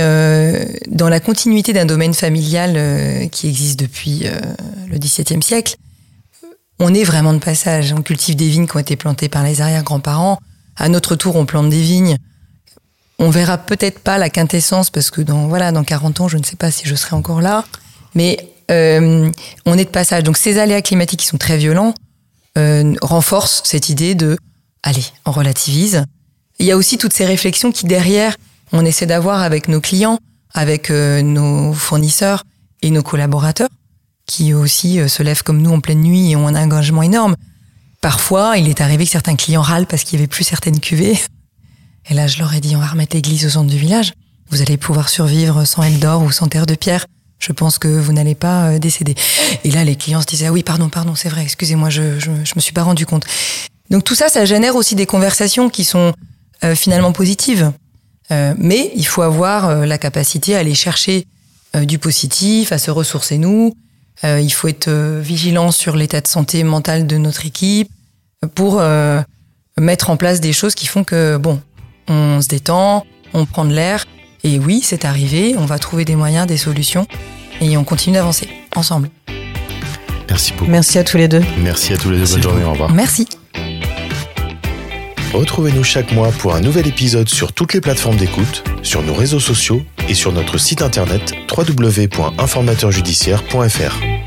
dans 0.87 1.09
la 1.09 1.19
continuité 1.19 1.73
d'un 1.73 1.85
domaine 1.85 2.13
familial 2.13 3.29
qui 3.31 3.47
existe 3.47 3.79
depuis 3.79 4.25
le 4.91 4.99
XVIIe 4.99 5.41
siècle, 5.41 5.77
on 6.81 6.93
est 6.93 7.03
vraiment 7.03 7.33
de 7.33 7.39
passage. 7.39 7.93
On 7.93 8.01
cultive 8.01 8.35
des 8.35 8.49
vignes 8.49 8.67
qui 8.67 8.75
ont 8.75 8.79
été 8.79 8.95
plantées 8.95 9.29
par 9.29 9.43
les 9.43 9.61
arrière-grands-parents. 9.61 10.39
À 10.75 10.89
notre 10.89 11.15
tour, 11.15 11.35
on 11.35 11.45
plante 11.45 11.69
des 11.69 11.81
vignes. 11.81 12.17
On 13.19 13.29
verra 13.29 13.59
peut-être 13.59 13.99
pas 13.99 14.17
la 14.17 14.31
quintessence 14.31 14.89
parce 14.89 15.11
que 15.11 15.21
dans 15.21 15.47
voilà 15.47 15.71
dans 15.71 15.83
40 15.83 16.21
ans, 16.21 16.27
je 16.27 16.37
ne 16.37 16.43
sais 16.43 16.55
pas 16.55 16.71
si 16.71 16.87
je 16.87 16.95
serai 16.95 17.15
encore 17.15 17.39
là. 17.39 17.65
Mais 18.15 18.49
euh, 18.71 19.29
on 19.67 19.77
est 19.77 19.85
de 19.85 19.89
passage. 19.89 20.23
Donc 20.23 20.37
ces 20.37 20.57
aléas 20.57 20.81
climatiques 20.81 21.19
qui 21.19 21.27
sont 21.27 21.37
très 21.37 21.57
violents 21.57 21.93
euh, 22.57 22.95
renforcent 23.03 23.61
cette 23.63 23.89
idée 23.89 24.15
de 24.15 24.37
allez, 24.81 25.05
on 25.25 25.31
relativise. 25.31 26.03
Il 26.57 26.65
y 26.65 26.71
a 26.71 26.77
aussi 26.77 26.97
toutes 26.97 27.13
ces 27.13 27.25
réflexions 27.25 27.71
qui 27.71 27.85
derrière 27.85 28.35
on 28.71 28.85
essaie 28.85 29.05
d'avoir 29.05 29.41
avec 29.41 29.67
nos 29.67 29.81
clients, 29.81 30.17
avec 30.53 30.89
euh, 30.89 31.21
nos 31.21 31.73
fournisseurs 31.73 32.43
et 32.81 32.89
nos 32.89 33.03
collaborateurs 33.03 33.69
qui 34.31 34.53
aussi 34.53 34.97
euh, 34.97 35.09
se 35.09 35.23
lèvent 35.23 35.43
comme 35.43 35.61
nous 35.61 35.71
en 35.71 35.81
pleine 35.81 35.99
nuit 35.99 36.31
et 36.31 36.35
ont 36.37 36.47
un 36.47 36.55
engagement 36.55 37.03
énorme. 37.03 37.35
Parfois, 37.99 38.57
il 38.57 38.69
est 38.69 38.79
arrivé 38.79 39.03
que 39.03 39.11
certains 39.11 39.35
clients 39.35 39.61
râlent 39.61 39.87
parce 39.87 40.05
qu'il 40.05 40.17
n'y 40.17 40.21
avait 40.21 40.29
plus 40.29 40.45
certaines 40.45 40.79
cuvées. 40.79 41.19
Et 42.09 42.13
là, 42.13 42.27
je 42.27 42.39
leur 42.39 42.53
ai 42.53 42.61
dit, 42.61 42.73
on 42.77 42.79
va 42.79 42.87
remettre 42.87 43.13
l'église 43.13 43.45
au 43.45 43.49
centre 43.49 43.69
du 43.69 43.77
village. 43.77 44.13
Vous 44.49 44.61
allez 44.61 44.77
pouvoir 44.77 45.09
survivre 45.09 45.65
sans 45.65 45.83
aile 45.83 45.99
d'or 45.99 46.23
ou 46.23 46.31
sans 46.31 46.47
terre 46.47 46.65
de 46.65 46.75
pierre. 46.75 47.05
Je 47.39 47.51
pense 47.51 47.77
que 47.77 47.89
vous 47.89 48.13
n'allez 48.13 48.33
pas 48.33 48.69
euh, 48.69 48.79
décéder. 48.79 49.15
Et 49.65 49.71
là, 49.71 49.83
les 49.83 49.97
clients 49.97 50.21
se 50.21 50.27
disaient, 50.27 50.47
ah 50.47 50.53
oui, 50.53 50.63
pardon, 50.63 50.87
pardon, 50.87 51.13
c'est 51.13 51.29
vrai, 51.29 51.41
excusez-moi, 51.43 51.89
je, 51.89 52.17
je, 52.17 52.31
je, 52.45 52.53
me 52.55 52.61
suis 52.61 52.73
pas 52.73 52.83
rendu 52.83 53.05
compte. 53.05 53.25
Donc 53.89 54.05
tout 54.05 54.15
ça, 54.15 54.29
ça 54.29 54.45
génère 54.45 54.77
aussi 54.77 54.95
des 54.95 55.05
conversations 55.05 55.69
qui 55.69 55.83
sont 55.83 56.13
euh, 56.63 56.73
finalement 56.73 57.11
positives. 57.11 57.71
Mais 58.57 58.93
il 58.95 59.05
faut 59.05 59.23
avoir 59.23 59.85
la 59.85 59.97
capacité 59.97 60.55
à 60.55 60.59
aller 60.59 60.73
chercher 60.73 61.27
du 61.75 61.99
positif, 61.99 62.71
à 62.71 62.77
se 62.77 62.89
ressourcer 62.89 63.37
nous, 63.37 63.73
il 64.23 64.49
faut 64.51 64.67
être 64.67 64.87
euh, 64.87 65.19
vigilant 65.21 65.71
sur 65.71 65.95
l'état 65.95 66.21
de 66.21 66.27
santé 66.27 66.63
mentale 66.63 67.07
de 67.07 67.17
notre 67.17 67.45
équipe 67.45 67.89
pour 68.55 68.79
euh, 68.79 69.21
mettre 69.79 70.09
en 70.09 70.17
place 70.17 70.41
des 70.41 70.53
choses 70.53 70.75
qui 70.75 70.87
font 70.87 71.03
que, 71.03 71.37
bon, 71.37 71.59
on 72.07 72.41
se 72.41 72.47
détend, 72.47 73.05
on 73.33 73.45
prend 73.45 73.65
de 73.65 73.73
l'air. 73.73 74.05
Et 74.43 74.59
oui, 74.59 74.81
c'est 74.83 75.05
arrivé, 75.05 75.55
on 75.57 75.65
va 75.65 75.79
trouver 75.79 76.05
des 76.05 76.15
moyens, 76.15 76.47
des 76.47 76.57
solutions 76.57 77.07
et 77.61 77.77
on 77.77 77.83
continue 77.83 78.15
d'avancer 78.15 78.49
ensemble. 78.75 79.09
Merci 80.29 80.53
beaucoup. 80.53 80.71
Merci 80.71 80.97
à 80.97 81.03
tous 81.03 81.17
les 81.17 81.27
deux. 81.27 81.43
Merci 81.59 81.93
à 81.93 81.97
tous 81.97 82.09
les 82.09 82.19
deux. 82.19 82.25
Bonne 82.25 82.43
journée. 82.43 82.63
Au 82.63 82.71
revoir. 82.71 82.91
Merci. 82.91 83.27
Retrouvez-nous 85.33 85.83
chaque 85.83 86.11
mois 86.11 86.31
pour 86.31 86.55
un 86.55 86.61
nouvel 86.61 86.87
épisode 86.87 87.29
sur 87.29 87.53
toutes 87.53 87.73
les 87.73 87.79
plateformes 87.79 88.17
d'écoute, 88.17 88.65
sur 88.83 89.01
nos 89.01 89.13
réseaux 89.13 89.39
sociaux 89.39 89.81
et 90.09 90.13
sur 90.13 90.33
notre 90.33 90.57
site 90.57 90.81
internet 90.81 91.33
www.informateurjudiciaire.fr. 91.55 94.20